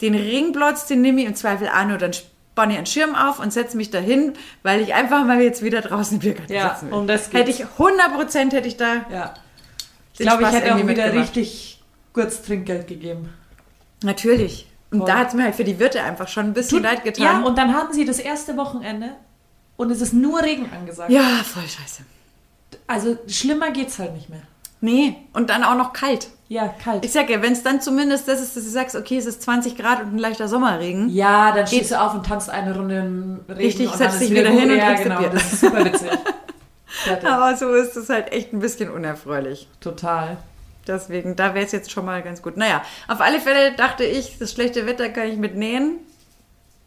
[0.00, 3.38] den Ringplotz, den nehme ich im Zweifel an oder dann spanne ich einen Schirm auf
[3.38, 4.32] und setze mich dahin,
[4.62, 6.98] weil ich einfach mal jetzt wieder draußen im Biergarten Ja, sitzen will.
[6.98, 7.60] um das hätte geht's.
[7.60, 9.34] ich 100 Prozent hätte ich da ja.
[10.12, 11.82] Ich glaube, ich hätte auch wieder richtig
[12.12, 13.30] kurz Trinkgeld gegeben.
[14.02, 14.66] natürlich.
[14.92, 15.06] Und Voll.
[15.06, 17.22] da hat es mir halt für die Wirte einfach schon ein bisschen leid getan.
[17.24, 19.10] Ja, und dann hatten sie das erste Wochenende
[19.76, 21.10] und es ist nur Regen angesagt.
[21.12, 22.02] ja, voll scheiße.
[22.88, 24.42] Also schlimmer geht's halt nicht mehr.
[24.80, 26.28] Nee, und dann auch noch kalt.
[26.50, 27.04] Ja, kalt.
[27.04, 29.40] Ich sag ja, wenn es dann zumindest das ist, dass du sagst, okay, es ist
[29.42, 31.08] 20 Grad und ein leichter Sommerregen.
[31.08, 33.60] ja, dann stehst du auf und tanzt eine Runde im Regen.
[33.60, 35.18] Richtig, setzt dich wieder hin und ja, trinkst genau.
[35.20, 35.30] Bier.
[35.30, 36.10] Das ist super witzig.
[37.24, 39.68] Aber so ist es halt echt ein bisschen unerfreulich.
[39.78, 40.38] Total.
[40.88, 42.56] Deswegen, da wäre es jetzt schon mal ganz gut.
[42.56, 45.98] Naja, auf alle Fälle dachte ich, das schlechte Wetter kann ich mit Nähen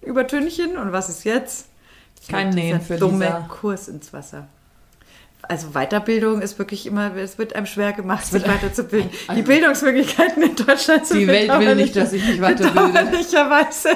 [0.01, 0.76] übertünchen.
[0.76, 1.68] Und was ist jetzt?
[2.28, 3.47] Kein Nähen für dumme Lisa.
[3.47, 4.49] Kurs ins Wasser.
[5.44, 9.12] Also Weiterbildung ist wirklich immer, es wird einem schwer gemacht, sich weiterzubilden.
[9.36, 12.88] Die Bildungsmöglichkeiten in Deutschland sind Die Welt will nicht, dass ich mich weiterbilde.
[12.88, 13.89] bedauerlicherweise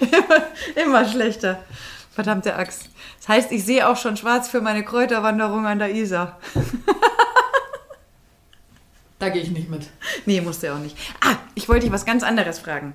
[0.00, 1.62] immer, immer schlechter.
[2.10, 2.90] Verdammte Axt.
[3.20, 6.38] Das heißt, ich sehe auch schon schwarz für meine Kräuterwanderung an der Isar.
[9.18, 9.86] Da gehe ich nicht mit.
[10.26, 10.96] Nee, musste ja auch nicht.
[11.20, 12.92] Ah, ich wollte dich was ganz anderes fragen.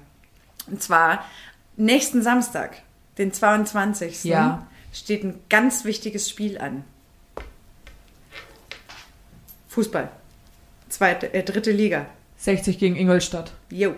[0.69, 1.23] Und zwar,
[1.77, 2.81] nächsten Samstag,
[3.17, 4.25] den 22.
[4.25, 4.67] Ja.
[4.91, 6.83] steht ein ganz wichtiges Spiel an.
[9.77, 10.09] Fußball.
[10.89, 12.07] Zweite, äh, dritte Liga.
[12.37, 13.51] 60 gegen Ingolstadt.
[13.69, 13.93] Jo.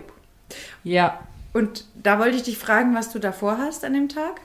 [0.84, 1.20] Ja.
[1.54, 4.42] Und da wollte ich dich fragen, was du davor hast an dem Tag?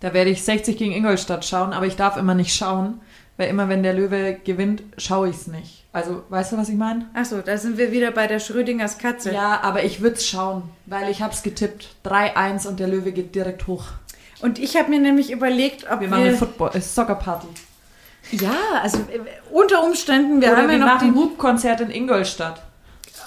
[0.00, 3.02] Da werde ich 60 gegen Ingolstadt schauen, aber ich darf immer nicht schauen,
[3.36, 5.84] weil immer wenn der Löwe gewinnt, schaue ich es nicht.
[5.92, 7.04] Also, weißt du, was ich meine?
[7.12, 9.34] Achso, da sind wir wieder bei der Schrödingers Katze.
[9.34, 11.96] Ja, aber ich würde es schauen, weil ich habe es getippt.
[12.06, 13.84] 3-1 und der Löwe geht direkt hoch.
[14.40, 16.08] Und ich habe mir nämlich überlegt, ob Wir wir...
[16.08, 17.48] machen eine Football, äh, Soccer-Party.
[18.32, 19.20] Ja, also äh,
[19.50, 22.62] unter Umständen, wir Oder haben wir ja noch machen Hubkonzert in Ingolstadt.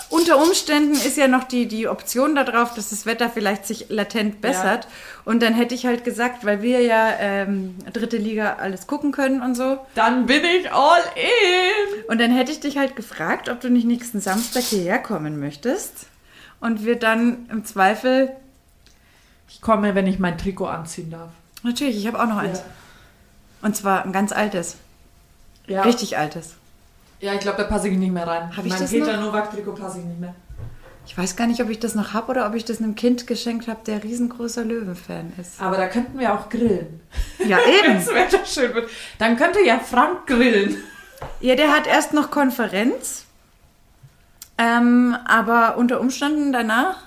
[0.10, 4.42] Unter Umständen ist ja noch die, die Option darauf, dass das Wetter vielleicht sich latent
[4.42, 4.88] bessert.
[5.24, 9.44] Und dann hätte ich halt gesagt, weil wir ja ähm, dritte Liga alles gucken können
[9.44, 9.78] und so.
[9.94, 12.06] Dann bin ich all in.
[12.08, 16.08] Und dann hätte ich dich halt gefragt, ob du nicht nächsten Samstag hierher kommen möchtest.
[16.60, 18.32] Und wir dann im Zweifel.
[19.48, 21.30] Ich komme, wenn ich mein Trikot anziehen darf.
[21.62, 22.64] Natürlich, ich habe auch noch eins.
[23.62, 24.78] Und zwar ein ganz altes.
[25.70, 25.84] Ja.
[25.84, 26.56] Richtig altes.
[27.22, 28.56] Ja, ich glaube, da passe ich nicht mehr rein.
[28.56, 29.18] Hab ich mein das Peter?
[29.18, 30.34] Novak-Trikot passe ich nicht mehr.
[31.06, 33.26] Ich weiß gar nicht, ob ich das noch habe oder ob ich das einem Kind
[33.28, 35.60] geschenkt habe, der riesengroßer Löwenfan ist.
[35.62, 37.02] Aber da könnten wir auch grillen.
[37.48, 38.06] Ja, Wenn eben.
[38.06, 38.90] das Wetter schön wird.
[39.18, 40.78] Dann könnte ja Frank grillen.
[41.40, 43.26] Ja, der hat erst noch Konferenz.
[44.58, 46.98] Ähm, aber unter Umständen danach,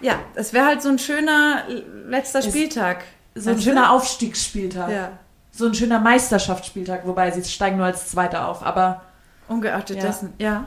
[0.00, 1.64] ja, es wäre halt so ein schöner
[2.08, 3.04] letzter Es- Spieltag.
[3.34, 4.90] So ein schöner Aufstiegsspieltag.
[4.90, 5.12] Ja,
[5.56, 8.62] So ein schöner Meisterschaftsspieltag, wobei sie steigen nur als Zweiter auf.
[8.62, 9.02] Aber
[9.48, 10.02] ungeachtet Ja.
[10.02, 10.32] dessen.
[10.38, 10.66] Ja,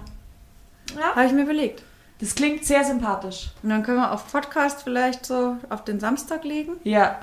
[0.98, 1.84] ja, habe ich mir überlegt.
[2.20, 3.52] das klingt sehr sympathisch.
[3.62, 7.20] Und dann können wir auf Podcast vielleicht so auf den Samstag legen Ja,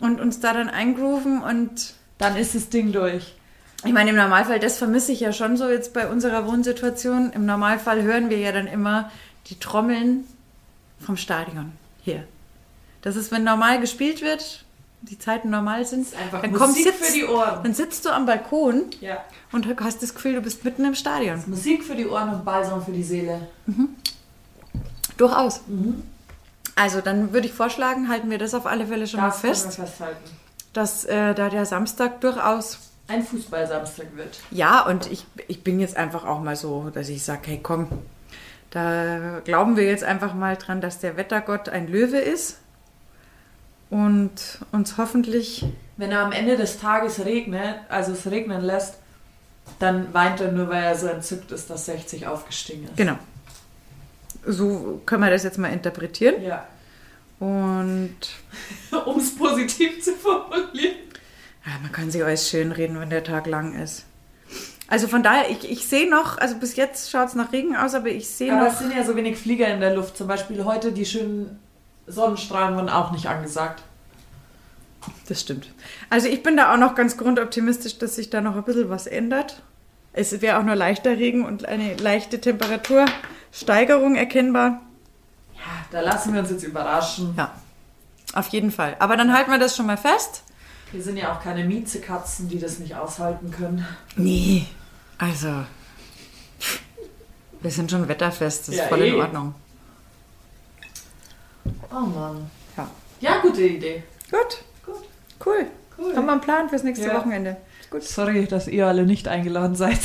[0.00, 3.34] und uns da dann eingrooven und dann ist das Ding durch.
[3.84, 7.32] ich meine, im Normalfall, das vermisse ich ja schon so jetzt bei unserer Wohnsituation.
[7.32, 9.10] Im Normalfall hören wir ja dann immer
[9.48, 10.24] die Trommeln
[11.00, 11.72] vom Stadion
[12.02, 12.24] hier.
[13.02, 14.64] Das ist, wenn normal gespielt wird,
[15.02, 17.62] die Zeiten normal sind, einfach dann kommst, sitzt, für die Ohren.
[17.62, 19.24] Dann sitzt du am Balkon Ja.
[19.52, 21.42] und hast das Gefühl, du bist mitten im Stadion.
[21.46, 23.48] Musik für die Ohren und Balsam für die Seele.
[25.16, 25.62] Durchaus.
[25.66, 26.02] Mhm.
[26.74, 29.54] Also dann würde ich vorschlagen, halten wir das auf alle Fälle schon mal Das wir
[29.54, 29.80] fest,
[30.72, 32.78] dass äh, da der Samstag durchaus
[33.08, 34.38] Ein Fußballsamstag wird.
[34.50, 37.88] Ja, und ich, ich bin jetzt einfach auch mal so, dass ich sage, hey komm,
[38.70, 42.58] da glauben wir jetzt einfach mal dran, dass der Wettergott ein Löwe ist
[43.90, 44.32] und
[44.72, 45.64] uns hoffentlich,
[45.96, 48.94] Wenn er am Ende des Tages regnet, also es regnen lässt,
[49.78, 52.96] dann weint er nur, weil er so entzückt ist, dass 60 aufgestiegen ist.
[52.96, 53.16] genau,
[54.46, 56.42] so können wir das jetzt mal interpretieren.
[56.42, 56.66] Ja.
[57.38, 58.16] Und
[59.06, 60.96] Um es positiv zu formulieren.
[61.66, 64.04] ja, man kann sich alles schön reden, wenn der Tag lang ist.
[64.88, 67.94] Also von daher, ich, ich sehe noch, also bis jetzt schaut es nach Regen aus,
[67.94, 68.72] aber ich sehe Aber noch.
[68.72, 70.16] es sind ja so wenig Flieger in der Luft.
[70.16, 71.58] Zum Beispiel heute die schönen
[72.08, 73.82] Sonnenstrahlen wurden auch nicht angesagt.
[75.28, 75.68] Das stimmt.
[76.10, 79.06] Also ich bin da auch noch ganz grundoptimistisch, dass sich da noch ein bisschen was
[79.06, 79.62] ändert.
[80.12, 84.80] Es wäre auch nur leichter Regen und eine leichte Temperatursteigerung erkennbar.
[85.54, 87.34] Ja, da lassen wir uns jetzt überraschen.
[87.36, 87.52] Ja,
[88.34, 88.96] auf jeden Fall.
[88.98, 90.42] Aber dann halten wir das schon mal fest.
[90.90, 93.86] Wir sind ja auch keine Miezekatzen, die das nicht aushalten können.
[94.16, 94.66] Nee,
[95.18, 95.64] also
[97.60, 99.20] wir sind schon wetterfest, das ist Ja, voll in eh.
[99.20, 99.54] Ordnung.
[101.90, 102.50] Oh Mann.
[102.76, 102.90] Ja.
[103.20, 104.02] Ja, gute Idee.
[104.30, 104.58] Gut.
[104.84, 105.04] Gut.
[105.44, 105.66] Cool.
[105.98, 106.16] Cool.
[106.16, 107.14] Haben wir einen Plan fürs nächste Ja.
[107.16, 107.56] Wochenende.
[107.90, 108.02] Gut.
[108.02, 109.98] Sorry, dass ihr alle nicht eingeladen seid.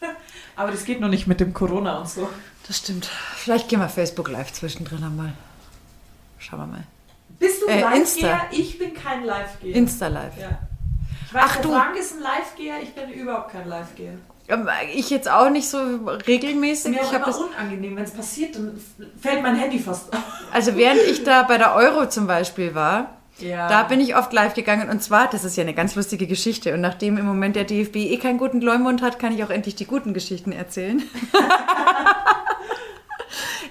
[0.56, 2.28] Aber das geht noch nicht mit dem Corona und so.
[2.66, 3.06] Das stimmt.
[3.06, 5.32] Vielleicht gehen wir Facebook Live zwischendrin einmal.
[6.38, 6.84] Schauen wir mal.
[7.38, 8.40] Bist du Äh, Live-Geher?
[8.52, 9.74] Ich bin kein Live-Geher.
[9.74, 10.38] Insta Live.
[10.38, 10.58] Ja.
[11.26, 11.72] Ich weiß, Ach, der du.
[11.72, 14.14] Frank ist ein Live-Geher, ich bin überhaupt kein Live-Geher.
[14.48, 15.78] Ähm, Ich jetzt auch nicht so
[16.26, 16.90] regelmäßig.
[16.92, 18.78] Mir Ich ist habe das, unangenehm, wenn es passiert, dann
[19.20, 20.20] fällt mein Handy fast auf.
[20.52, 23.68] also während ich da bei der Euro zum Beispiel war, Ja.
[23.68, 24.88] da bin ich oft live gegangen.
[24.90, 26.74] Und zwar, das ist ja eine ganz lustige Geschichte.
[26.74, 29.76] Und nachdem im Moment der DFB eh keinen guten Leumund hat, kann ich auch endlich
[29.76, 31.02] die guten Geschichten erzählen.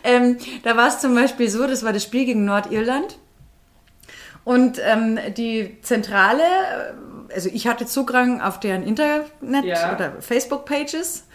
[0.03, 3.17] ähm, da war es zum Beispiel so, das war das Spiel gegen Nordirland.
[4.43, 6.41] Und ähm, die Zentrale,
[7.33, 9.93] also ich hatte Zugang auf deren Internet- Ja.
[9.95, 11.25] oder Facebook-Pages.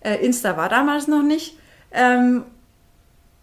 [0.00, 1.56] Äh, Insta war damals noch nicht.
[1.92, 2.44] Ähm,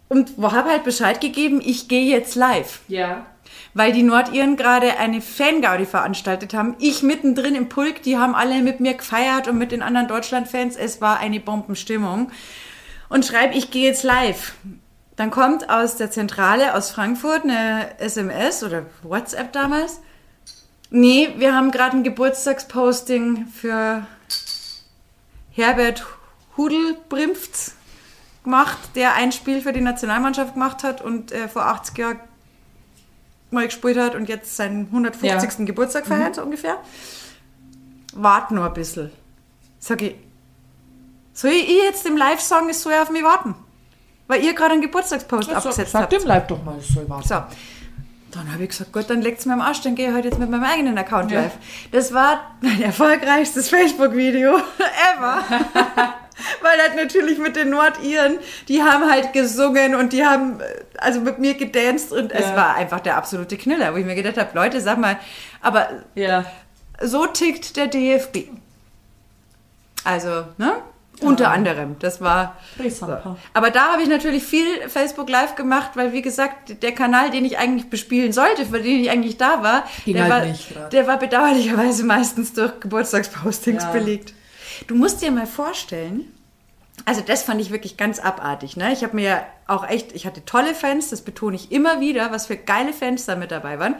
[0.08, 2.80] und habe halt Bescheid gegeben, ich gehe jetzt live.
[2.88, 3.26] Ja.
[3.72, 6.76] Weil die Nordiren gerade eine Fangaudi veranstaltet haben.
[6.78, 10.76] Ich mittendrin im Pulk, die haben alle mit mir gefeiert und mit den anderen Deutschland-Fans.
[10.76, 12.30] Es war eine Bombenstimmung.
[13.08, 14.54] Und schreibe, ich gehe jetzt live.
[15.16, 20.00] Dann kommt aus der Zentrale aus Frankfurt eine SMS oder WhatsApp damals.
[20.90, 24.06] Nee, wir haben gerade ein Geburtstagsposting für
[25.50, 26.04] Herbert
[26.56, 27.72] Hudelbrimpft
[28.44, 32.20] gemacht, der ein Spiel für die Nationalmannschaft gemacht hat und äh, vor 80 Jahren
[33.50, 35.66] mal gespielt hat und jetzt seinen 150.
[35.66, 36.78] Geburtstag feiert, so ungefähr.
[38.12, 39.10] Wart nur ein bisschen.
[39.78, 40.14] Sag ich,
[41.32, 43.54] soll ich jetzt im Live-Song ist so auf mich warten?
[44.26, 46.12] Weil ihr gerade einen Geburtstagspost abgesetzt Sag habt.
[46.12, 47.28] dem Live doch mal, es soll warten.
[47.28, 47.42] So.
[48.34, 50.38] Dann habe ich gesagt, gut, dann legt's mir am Arsch, dann gehe ich heute jetzt
[50.40, 51.42] mit meinem eigenen Account Ja.
[51.42, 51.52] live.
[51.92, 54.56] Das war mein erfolgreichstes Facebook-Video
[55.16, 55.44] ever.
[56.62, 60.64] Weil halt natürlich mit den Nordiren, die haben halt gesungen und die haben äh,
[60.98, 62.56] also mit mir gedanced und es Ja.
[62.56, 65.16] war einfach der absolute Knüller, wo ich mir gedacht habe, Leute, sag mal,
[65.62, 66.44] aber Ja.
[67.00, 68.48] so tickt der DFB.
[70.02, 70.72] Also, ne?
[71.20, 71.96] Unter anderem.
[72.00, 72.56] Das war.
[72.78, 73.36] Resampa.
[73.52, 77.44] Aber da habe ich natürlich viel Facebook Live gemacht, weil wie gesagt, der Kanal, den
[77.44, 80.92] ich eigentlich bespielen sollte, für den ich eigentlich da war, Ging der, halt war nicht
[80.92, 83.90] der war bedauerlicherweise meistens durch Geburtstagspostings Ja.
[83.90, 84.34] belegt.
[84.86, 86.32] Du musst dir mal vorstellen,
[87.04, 88.76] also das fand ich wirklich ganz abartig.
[88.76, 88.92] Ne?
[88.92, 92.30] Ich habe mir ja auch echt, ich hatte tolle Fans, das betone ich immer wieder,
[92.32, 93.96] was für geile Fans da mit dabei waren.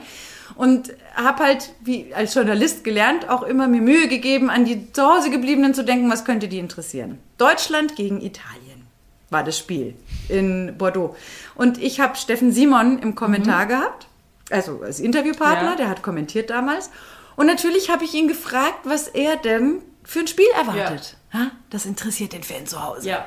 [0.53, 5.03] Und habe halt, wie als Journalist gelernt, auch immer mir Mühe gegeben, an die zu
[5.03, 7.17] Hause gebliebenen zu denken, was könnte die interessieren.
[7.37, 8.85] Deutschland gegen Italien
[9.31, 9.95] war das Spiel
[10.29, 11.15] in Bordeaux.
[11.55, 14.07] Und ich habe Steffen Simon im Kommentar gehabt,
[14.51, 15.75] also als Interviewpartner, Ja.
[15.75, 16.91] der hat kommentiert damals.
[17.35, 21.17] Und natürlich habe ich ihn gefragt, was er denn für ein Spiel erwartet.
[21.33, 23.09] Ja, das interessiert den Fan zu Hause.
[23.09, 23.25] Ja.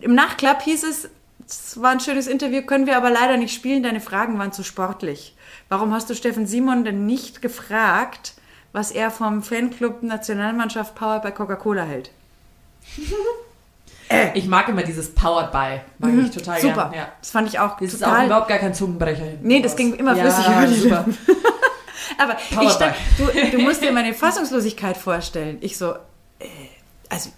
[0.00, 1.08] Im Nachklapp hieß es,
[1.46, 4.62] es war ein schönes Interview, können wir aber leider nicht spielen, deine Fragen waren zu
[4.64, 5.36] sportlich.
[5.70, 8.34] Warum hast du Steffen Simon denn nicht gefragt,
[8.72, 12.10] was er vom Fanclub Nationalmannschaft Power bei Coca-Cola hält?
[14.34, 15.80] Ich mag immer dieses Powered by.
[16.00, 16.62] Mag ich total Mhm.
[16.62, 16.88] Super.
[16.90, 16.94] gern.
[16.94, 17.08] Ja.
[17.20, 19.22] Das fand ich auch Das ist auch überhaupt gar kein Zungenbrecher.
[19.22, 19.76] hinten Nee, das raus.
[19.76, 21.04] ging immer ja, flüssig über die super.
[22.18, 25.58] Aber Powered ich stand, du, du musst dir meine Fassungslosigkeit vorstellen.
[25.60, 25.92] Ich so,
[26.40, 26.46] äh,
[27.08, 27.30] also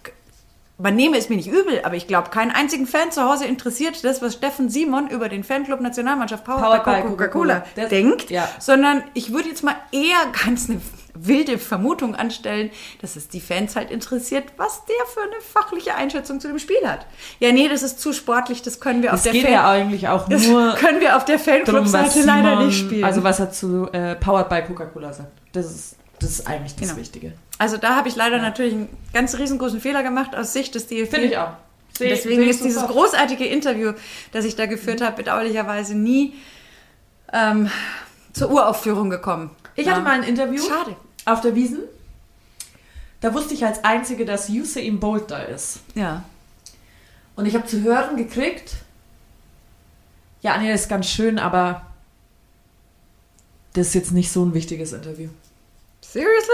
[0.83, 4.03] man nehme es mir nicht übel, aber ich glaube, keinen einzigen Fan zu Hause interessiert
[4.05, 7.65] das, was Steffen Simon über den Fanclub Nationalmannschaft Power Powered bei by Coca-Cola.
[7.77, 8.49] Das- denkt, ja.
[8.59, 10.81] sondern ich würde jetzt mal eher ganz eine
[11.15, 12.71] wilde Vermutung anstellen,
[13.03, 16.79] dass es die Fans halt interessiert, was der für eine fachliche Einschätzung zu dem Spiel
[16.87, 17.07] hat.
[17.39, 19.71] Ja, nee, das ist zu sportlich, das können wir auf Es der geht Fan ja
[19.71, 23.05] eigentlich auch das nur können wir auf der Fanclub-Seite leider nicht spielen.
[23.05, 25.33] Also was er zu äh, Powered by Coca-Cola sagt.
[25.53, 27.01] Das ist, das ist eigentlich das Genau.
[27.01, 27.35] Wichtige.
[27.59, 31.11] Also da habe ich leider natürlich einen ganz riesengroßen Fehler gemacht aus Sicht des DFB.
[31.15, 31.53] Finde ich auch.
[31.97, 32.93] Seh- Deswegen seh ist dieses sofort.
[33.11, 33.93] großartige Interview,
[34.33, 36.35] das ich da geführt habe, bedauerlicherweise nie
[37.33, 37.71] ähm,
[38.33, 39.51] zur Uraufführung gekommen.
[39.77, 39.93] Ich Ja.
[39.93, 40.97] hatte mal ein Interview Schade.
[41.27, 41.81] auf der Wiesen.
[43.21, 45.81] Da wusste ich als Einzige, dass Usain Bolt da ist.
[45.95, 46.25] Ja.
[47.37, 48.73] Und ich habe zu hören gekriegt,
[50.41, 51.87] ja, Anja, das ist ganz schön, aber
[53.75, 55.29] das ist jetzt nicht so ein wichtiges Interview.
[56.01, 56.53] Seriously?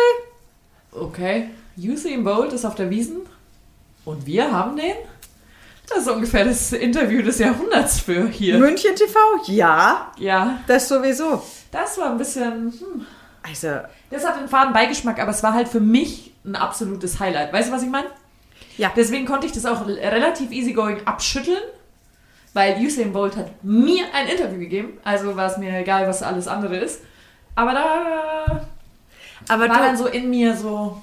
[0.92, 3.18] Okay, Usain Bolt ist auf der Wiesen
[4.04, 4.94] und wir haben den.
[5.88, 8.58] Das ist ungefähr das Interview des Jahrhunderts für hier.
[8.58, 9.18] München TV?
[9.46, 11.42] Ja, Ja, das sowieso.
[11.70, 12.72] das war ein bisschen.
[12.72, 13.06] Hm.
[13.42, 13.68] Also,
[14.10, 17.52] Das hat einen faden Beigeschmack, aber es war halt für mich ein absolutes Highlight.
[17.52, 18.08] Weißt du, was ich meine?
[18.76, 18.90] ja.
[18.94, 21.62] Deswegen konnte ich das auch relativ easygoing abschütteln,
[22.54, 24.98] weil Usain Bolt hat mir ein Interview gegeben.
[25.04, 27.00] Also war es mir egal, was alles andere ist.
[27.54, 28.68] Aber da
[29.48, 31.00] Aber, war dann du, so in mir so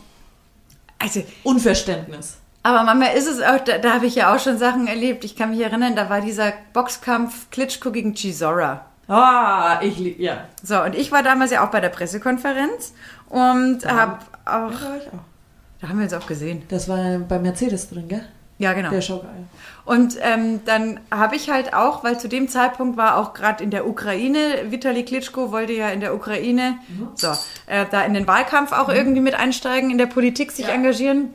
[1.00, 2.38] also, Unverständnis.
[2.64, 5.24] aber manchmal ist es auch, da, da habe ich ja auch schon Sachen erlebt.
[5.24, 8.86] Ich kann mich erinnern, da war dieser Boxkampf Klitschko gegen Chisora.
[9.08, 10.46] Ah, ich lieb, ja.
[10.64, 12.94] So, und ich war damals ja auch bei der Pressekonferenz
[13.30, 15.20] und habe auch, auch.
[15.80, 16.64] da haben wir uns auch gesehen.
[16.70, 18.26] Das war bei Mercedes drin, gell?
[18.58, 18.90] Ja, genau.
[18.90, 19.30] Der Showgeil.
[19.84, 23.70] Und ähm, dann habe ich halt auch, weil zu dem Zeitpunkt war auch gerade in
[23.70, 24.40] der Ukraine,
[24.72, 26.78] Vitali Klitschko wollte ja in der Ukraine,
[27.16, 27.28] so,
[27.68, 30.74] äh, da in den Wahlkampf auch irgendwie mit einsteigen, in der Politik sich Ja.
[30.74, 31.34] engagieren.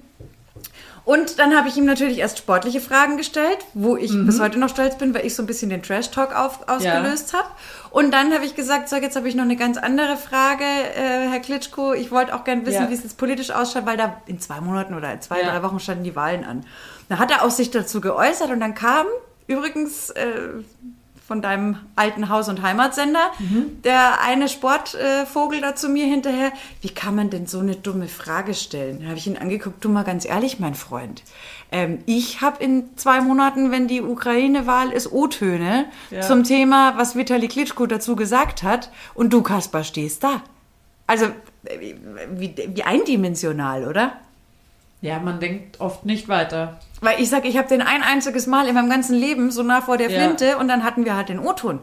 [1.05, 4.69] Und dann habe ich ihm natürlich erst sportliche Fragen gestellt, wo ich bis heute noch
[4.69, 7.49] stolz bin, weil ich so ein bisschen den Trash-Talk auf, ausgelöst habe.
[7.91, 11.29] Und dann habe ich gesagt, so, jetzt habe ich noch eine ganz andere Frage, äh,
[11.31, 11.95] Herr Klitschko.
[11.95, 12.91] Ich wollte auch gerne wissen, Ja.
[12.91, 15.51] wie es jetzt politisch ausschaut, weil da in zwei Monaten oder in zwei, Ja.
[15.51, 16.65] drei Wochen standen die Wahlen an.
[17.11, 19.05] Da hat er auch sich dazu geäußert und dann kam
[19.49, 20.23] übrigens äh,
[21.27, 23.31] von deinem alten Haus- und Heimatsender
[23.85, 26.51] der eine Sportvogel da zu mir hinterher.
[26.81, 28.99] Wie kann man denn so eine dumme Frage stellen?
[29.01, 31.23] Dann habe ich ihn angeguckt, du mal ganz ehrlich, mein Freund.
[31.73, 36.21] Ähm, ich habe in zwei Monaten, wenn die Ukraine-Wahl ist, O-Töne Ja.
[36.23, 40.43] zum Thema, was Vitali Klitschko dazu gesagt hat und du, Kaspar, stehst da.
[41.07, 41.27] Also,
[41.65, 41.95] äh,
[42.33, 44.13] wie, wie eindimensional, oder?
[45.03, 46.79] Ja, man denkt oft nicht weiter.
[47.01, 49.81] Weil ich sag, ich habe den ein einziges Mal in meinem ganzen Leben so nah
[49.81, 50.21] vor der Ja.
[50.21, 51.81] Flinte und dann hatten wir halt den O-Ton.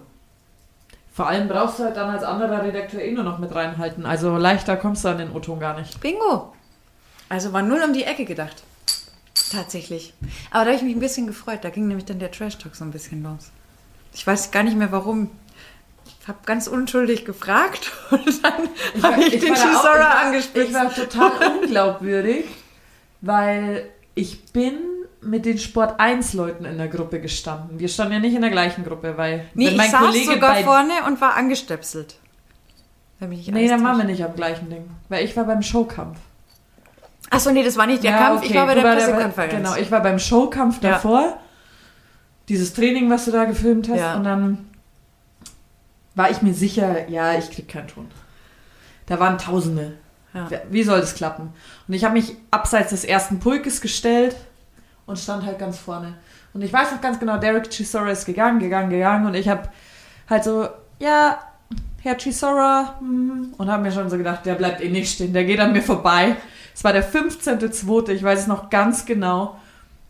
[1.14, 4.06] Vor allem brauchst du halt dann als anderer Redakteur eh nur noch mit reinhalten.
[4.06, 6.00] Also leichter kommst du an den O-Ton gar nicht.
[6.00, 6.54] Bingo.
[7.28, 8.64] Also war null um die Ecke gedacht.
[9.52, 10.14] Tatsächlich.
[10.52, 11.60] Aber da habe ich mich ein bisschen gefreut.
[11.64, 13.50] Da ging nämlich dann der Trash-Talk so ein bisschen los.
[14.14, 15.32] Ich weiß gar nicht mehr warum.
[16.22, 20.68] Ich habe ganz unschuldig gefragt und dann habe ich, den da auch- Chisora ich angespitzt.
[20.70, 21.32] Ich war total
[21.64, 22.46] unglaubwürdig,
[23.22, 24.76] weil ich bin
[25.22, 27.80] mit den Sport 1 Leuten in der Gruppe gestanden.
[27.80, 30.56] Wir standen ja nicht in der gleichen Gruppe, weil nee, ich mein saß Kollege sogar
[30.58, 32.16] vorne und war angestöpselt.
[33.20, 36.20] Wenn mich Nee, dann waren wir nicht am gleichen Ding, weil ich war beim Showkampf.
[37.30, 38.44] Achso, nee, das war nicht der Ja, Kampf.
[38.44, 39.54] Ich okay, war bei der war Pressekonferenz.
[39.54, 40.92] Genau, ich war beim Showkampf Ja.
[40.92, 41.38] davor.
[42.48, 44.00] Dieses Training, was du da gefilmt hast.
[44.00, 44.16] Ja.
[44.16, 44.70] Und dann
[46.16, 48.08] war ich mir sicher, ja, ich krieg keinen Ton.
[49.08, 49.98] Da waren Tausende.
[50.34, 50.48] Ja.
[50.70, 51.54] Wie soll das klappen?
[51.88, 54.36] Und ich habe mich abseits des ersten Pulkes gestellt
[55.06, 56.14] und stand halt ganz vorne.
[56.54, 59.26] Und ich weiß noch ganz genau, Derek Chisora ist gegangen, gegangen, gegangen.
[59.26, 59.70] Und ich habe
[60.30, 60.68] halt so,
[61.00, 61.40] ja,
[62.02, 65.46] Herr Chisora, hm, und habe mir schon so gedacht, der bleibt eh nicht stehen, der
[65.46, 66.36] geht an mir vorbei.
[66.76, 69.60] Es war der 15.2., ich weiß es noch ganz genau.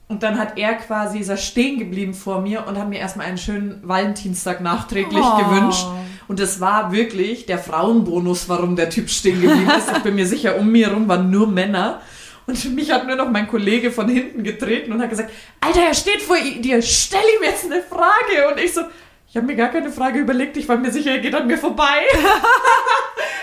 [0.09, 3.26] Und dann hat er quasi, ist er stehen geblieben vor mir und hat mir erstmal
[3.28, 5.38] einen schönen Valentinstag nachträglich Oh.
[5.38, 5.86] gewünscht.
[6.28, 9.92] Und es war wirklich der Frauenbonus, warum der Typ stehen geblieben ist.
[9.92, 12.02] Ich bin mir sicher, um mir herum waren nur Männer.
[12.48, 15.94] Und mich hat nur noch mein Kollege von hinten getreten und hat gesagt, Alter, er
[15.94, 18.52] steht vor dir, stell ihm jetzt eine Frage.
[18.52, 18.82] Und ich so,
[19.30, 21.58] ich habe mir gar keine Frage überlegt, ich war mir sicher, er geht an mir
[21.58, 22.06] vorbei.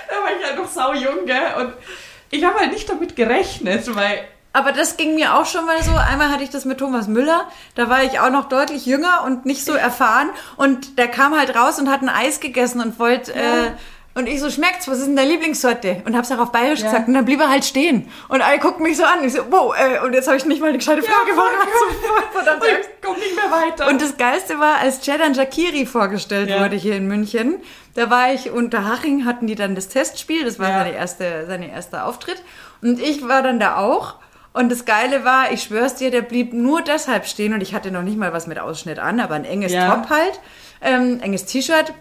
[0.09, 1.55] da war ich halt noch saujung, gell?
[1.59, 1.75] Und
[2.31, 5.91] ich habe halt nicht damit gerechnet, weil Aber das ging mir auch schon mal so.
[5.97, 7.49] Einmal hatte ich das mit Thomas Müller.
[7.75, 10.31] Da war ich auch noch deutlich jünger und nicht so erfahren.
[10.57, 13.35] Und der kam halt raus und hat ein Eis gegessen und wollte.
[13.35, 13.73] Äh,
[14.17, 14.87] und ich so, schmeckt's?
[14.87, 16.03] Was ist denn der Lieblingssorte?
[16.07, 16.87] Und hab's auch auf Bayerisch Ja.
[16.87, 17.09] gesagt.
[17.09, 18.09] Und dann blieb er halt stehen.
[18.29, 19.25] Und alle guckten mich so an.
[19.25, 21.51] Ich so, wow, äh, und jetzt habe ich nicht mal eine gescheite Frage parat.
[22.33, 22.63] Verdammt.
[22.63, 23.89] und ich komme nicht mehr weiter.
[23.89, 26.61] Und das Geilste war, als Cedan Jakiri vorgestellt Ja.
[26.63, 27.57] wurde hier in München,
[27.97, 30.79] da war ich unter Haching, hatten die dann das Testspiel, das war Ja.
[30.79, 32.41] seine erste, sein erster Auftritt.
[32.83, 34.15] Und ich war dann da auch.
[34.55, 37.91] Und das Geile war, ich schwör's dir, der blieb nur deshalb stehen und ich hatte
[37.91, 39.95] noch nicht mal was mit Ausschnitt an, aber ein enges Ja.
[39.95, 40.41] Top halt,
[40.81, 41.93] ähm, enges T-Shirt.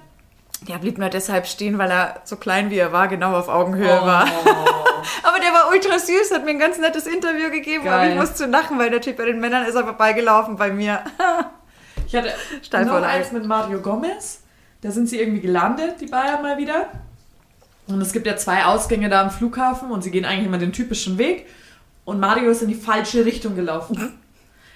[0.68, 4.00] Der blieb nur deshalb stehen, weil er so klein wie er war, genau auf Augenhöhe
[4.02, 4.06] Oh.
[4.06, 4.26] war.
[5.24, 8.12] Aber der war ultra süß, hat mir ein ganz nettes Interview gegeben, aber Geil.
[8.12, 11.02] ich musste lachen, weil der Typ bei den Männern ist er vorbeigelaufen bei mir.
[12.08, 12.32] Ich hatte
[12.62, 14.42] Steil noch eins mit Mario Gomez.
[14.82, 16.88] Da sind sie irgendwie gelandet, die Bayern mal wieder.
[17.88, 20.74] Und es gibt ja zwei Ausgänge da am Flughafen und sie gehen eigentlich immer den
[20.74, 21.48] typischen Weg.
[22.06, 24.20] Und Mario ist in die falsche Richtung gelaufen.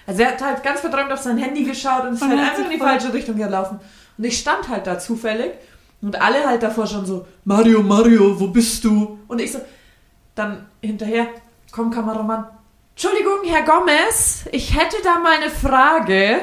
[0.06, 2.64] Also er hat halt ganz verträumt auf sein Handy geschaut und ist Und halt einfach
[2.64, 3.78] in die falsche Richtung gelaufen.
[4.16, 5.52] Und ich stand halt da zufällig
[6.00, 9.18] und alle halt davor schon so, Mario, Mario, wo bist du?
[9.28, 9.60] Und ich so,
[10.34, 11.28] dann hinterher,
[11.70, 12.46] komm Kameramann,
[12.94, 16.40] Entschuldigung, Herr Gomez, ich hätte da mal eine Frage.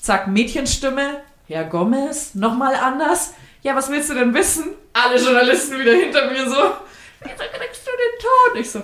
[0.00, 3.34] Zack, Mädchenstimme, Herr Gomez, nochmal anders.
[3.62, 4.74] Ja, was willst du denn wissen?
[4.92, 6.56] Alle Journalisten wieder hinter mir so,
[7.20, 8.60] wieso kriegst du den Ton?
[8.60, 8.82] Ich so,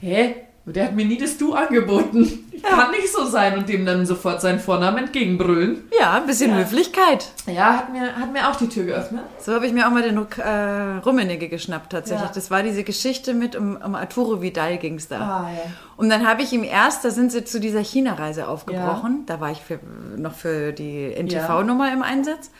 [0.00, 0.46] hä?
[0.66, 2.44] Der hat mir nie das Du angeboten.
[2.52, 5.84] Ich kann nicht so sein und dem dann sofort seinen Vornamen entgegenbrüllen.
[5.98, 6.58] Ja, ein bisschen Ja.
[6.58, 7.26] Höflichkeit.
[7.46, 9.22] Ja, hat mir, hat mir auch die Tür geöffnet.
[9.40, 12.28] So habe ich mir auch mal den äh, Rummenigge geschnappt tatsächlich.
[12.28, 12.34] Ja.
[12.34, 15.18] Das war diese Geschichte mit um, um Arturo Vidal ging's da.
[15.18, 15.62] Ah, ja.
[15.96, 19.24] Und dann habe ich ihm erst, da sind sie zu dieser China-Reise aufgebrochen.
[19.26, 19.80] Da war ich für,
[20.16, 22.50] noch für die NTV-Nummer im Einsatz.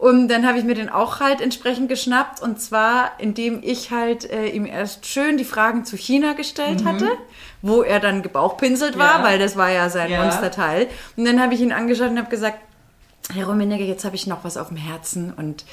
[0.00, 2.40] Und dann habe ich mir den auch halt entsprechend geschnappt.
[2.40, 7.06] Und zwar, indem ich halt äh, ihm erst schön die Fragen zu China gestellt hatte,
[7.60, 9.24] wo er dann gebauchpinselt war, Mhm.
[9.24, 9.30] Ja.
[9.30, 10.22] weil das war ja sein Ja.
[10.22, 10.86] Monsterteil.
[11.18, 12.58] Und dann habe ich ihn angeschaut und habe gesagt,
[13.34, 15.64] Herr Rummenigge, jetzt habe ich noch was auf dem Herzen und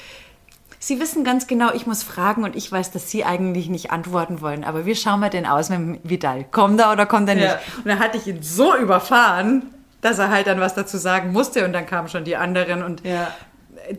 [0.80, 4.40] Sie wissen ganz genau, ich muss fragen und ich weiß, dass Sie eigentlich nicht antworten
[4.42, 4.62] wollen.
[4.62, 6.44] Aber wie schauen wir denn aus mit dem Vidal?
[6.52, 7.46] Kommt er oder kommt er nicht?
[7.46, 7.58] Ja.
[7.78, 9.62] Und dann hatte ich ihn so überfahren,
[10.02, 13.04] dass er halt dann was dazu sagen musste und dann kamen schon die anderen und
[13.04, 13.32] Ja.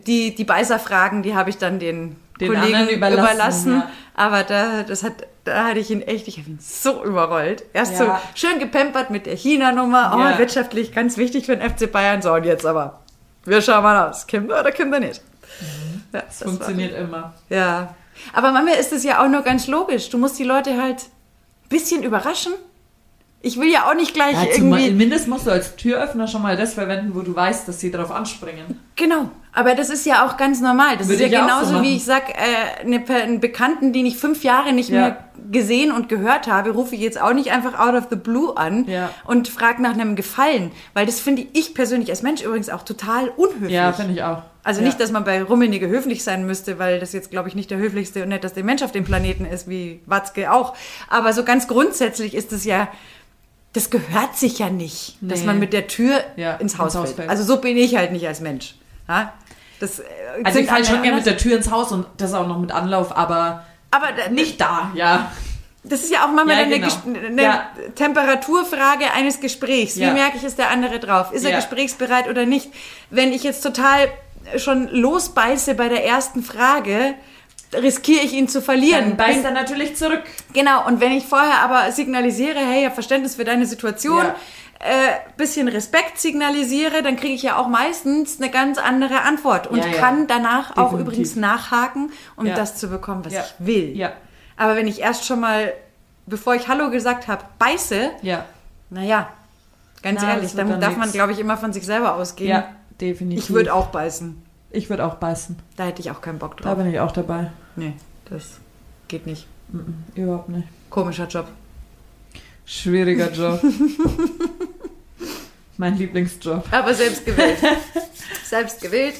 [0.06, 3.18] Die, die Beißerfragen, die habe ich dann den, Den Kollegen überlassen.
[3.24, 3.90] überlassen, ja.
[4.14, 5.12] Aber da, das hat,
[5.44, 7.64] da hatte ich ihn echt, ich habe ihn so überrollt.
[7.72, 8.20] Erst so Ja.
[8.34, 10.12] schön gepampert mit der China-Nummer.
[10.14, 10.38] Oh, Ja.
[10.38, 12.22] wirtschaftlich ganz wichtig für den FC Bayern.
[12.22, 13.00] So, und jetzt aber,
[13.44, 14.26] wir schauen mal aus.
[14.30, 15.22] Er oder er nicht?
[16.12, 17.10] Ja, das Das funktioniert immer.
[17.22, 17.94] War, ja.
[18.34, 20.10] Aber manchmal ist es ja auch nur ganz logisch.
[20.10, 20.96] Du musst die Leute halt
[21.64, 22.52] ein bisschen überraschen.
[23.42, 24.90] Ich will ja auch nicht gleich Ja, irgendwie...
[24.90, 28.10] mindestens musst du als Türöffner schon mal das verwenden, wo du weißt, dass sie darauf
[28.10, 28.78] anspringen.
[28.96, 30.96] Genau, aber das ist ja auch ganz normal.
[30.96, 31.84] Das Würde ist ja so genauso machen.
[31.84, 35.00] wie ich sag, äh, eine, einen Bekannten, den ich fünf Jahre nicht Ja.
[35.00, 38.56] mehr gesehen und gehört habe, rufe ich jetzt auch nicht einfach out of the blue
[38.56, 39.10] an Ja.
[39.24, 43.28] und frage nach einem Gefallen, weil das finde ich persönlich als Mensch übrigens auch total
[43.30, 43.72] unhöflich.
[43.72, 44.42] Ja, finde ich auch.
[44.62, 44.86] Also ja.
[44.86, 47.78] nicht, dass man bei Rummenigge höflich sein müsste, weil das jetzt, glaube ich, nicht der
[47.78, 50.74] höflichste und netteste Mensch auf dem Planeten ist, wie Watzke auch.
[51.08, 52.88] Aber so ganz grundsätzlich ist es ja,
[53.72, 55.46] das gehört sich ja nicht, dass Nee.
[55.46, 57.30] man mit der Tür Ja, ins Haus, ins Haus fällt.
[57.30, 58.74] Also so bin ich halt nicht als Mensch.
[59.08, 59.32] Ja?
[59.80, 60.04] Das, äh,
[60.44, 62.70] Also ich falle schon gerne mit der Tür ins Haus und das auch noch mit
[62.70, 65.32] Anlauf, aber Aber da- nicht da, ja.
[65.82, 66.94] das ist ja auch manchmal Ja, eine, genau.
[67.26, 67.66] Eine Ja.
[67.96, 69.96] Temperaturfrage eines Gesprächs.
[69.96, 70.12] Wie Ja.
[70.12, 71.32] merke ich, ist der andere drauf?
[71.32, 72.70] Ist er gesprächsbereit oder nicht?
[73.10, 74.08] Wenn ich jetzt total
[74.56, 77.14] schon losbeiße bei der ersten Frage,
[77.72, 79.10] riskiere ich ihn zu verlieren.
[79.10, 80.22] Dann beißt er natürlich zurück.
[80.52, 84.24] Genau, und wenn ich vorher aber signalisiere, hey, ich hab Verständnis für deine Situation.
[84.80, 89.78] Äh, bisschen Respekt signalisiere, dann kriege ich ja auch meistens eine ganz andere Antwort und
[89.78, 89.92] Ja, ja.
[89.98, 91.00] kann danach auch Definitiv.
[91.06, 92.54] übrigens nachhaken, um Ja.
[92.54, 93.94] das zu bekommen, was ich will.
[93.96, 94.12] Ja.
[94.56, 95.72] Aber wenn ich erst schon mal,
[96.26, 98.46] bevor ich Hallo gesagt habe, beiße, Ja.
[98.88, 99.28] naja,
[100.02, 101.12] ganz Na, ehrlich, dann dann darf man, nix.
[101.12, 102.48] glaube ich, immer von sich selber ausgehen.
[102.50, 102.68] Ja,
[103.00, 103.44] definitiv.
[103.44, 104.42] Ich würde auch beißen.
[104.70, 105.58] Ich würde auch beißen.
[105.76, 106.78] Da hätte ich auch keinen Bock Da drauf.
[106.78, 107.50] bin ich auch dabei.
[107.76, 107.92] Nee,
[108.30, 108.44] das
[109.08, 109.46] geht nicht.
[109.68, 110.66] Mhm, überhaupt nicht.
[110.88, 111.48] Komischer Job.
[112.64, 113.60] Schwieriger Job.
[115.80, 116.70] mein Lieblingsjob.
[116.70, 117.58] Aber selbst gewählt.
[118.44, 119.16] selbst gewählt.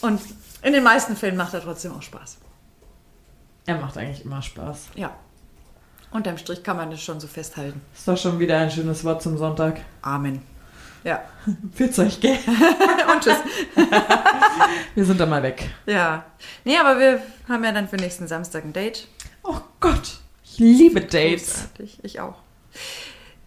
[0.00, 0.20] Und
[0.62, 2.38] in den meisten Fällen macht er trotzdem auch Spaß.
[3.66, 4.86] Er macht eigentlich immer Spaß.
[4.94, 5.14] Ja.
[6.12, 7.80] Unterm Strich kann man das schon so festhalten.
[7.94, 9.80] Ist doch schon wieder ein schönes Wort zum Sonntag.
[10.00, 10.42] Amen.
[11.02, 11.22] Ja.
[11.74, 12.38] Pfiat euch, gell?
[13.12, 13.38] Und tschüss.
[14.94, 15.70] Wir sind dann mal weg.
[15.86, 16.24] Ja.
[16.64, 19.08] Nee, aber wir haben ja dann für nächsten Samstag ein Date.
[19.42, 20.18] Oh Gott.
[20.44, 21.54] Ich liebe Dates.
[21.54, 21.98] Großartig.
[22.02, 22.36] Ich auch.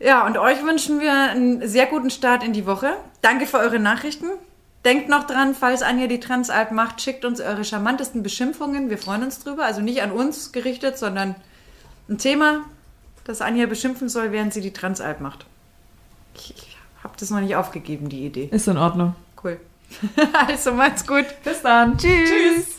[0.03, 2.97] Ja, und euch wünschen wir einen sehr guten Start in die Woche.
[3.21, 4.25] Danke für eure Nachrichten.
[4.83, 8.89] Denkt noch dran, falls Anja die Transalp macht, schickt uns eure charmantesten Beschimpfungen.
[8.89, 9.63] Wir freuen uns drüber.
[9.63, 11.35] Also nicht an uns gerichtet, sondern
[12.09, 12.65] ein Thema,
[13.23, 15.45] das Anja beschimpfen soll, während sie die Transalp macht.
[16.35, 18.49] Ich, ich habe das noch nicht aufgegeben, die Idee.
[18.51, 19.15] Ist in Ordnung.
[19.41, 19.57] Cool.
[20.47, 21.27] also macht's gut.
[21.45, 21.97] Bis dann.
[21.97, 22.29] Tschüss.
[22.29, 22.72] Tschüss.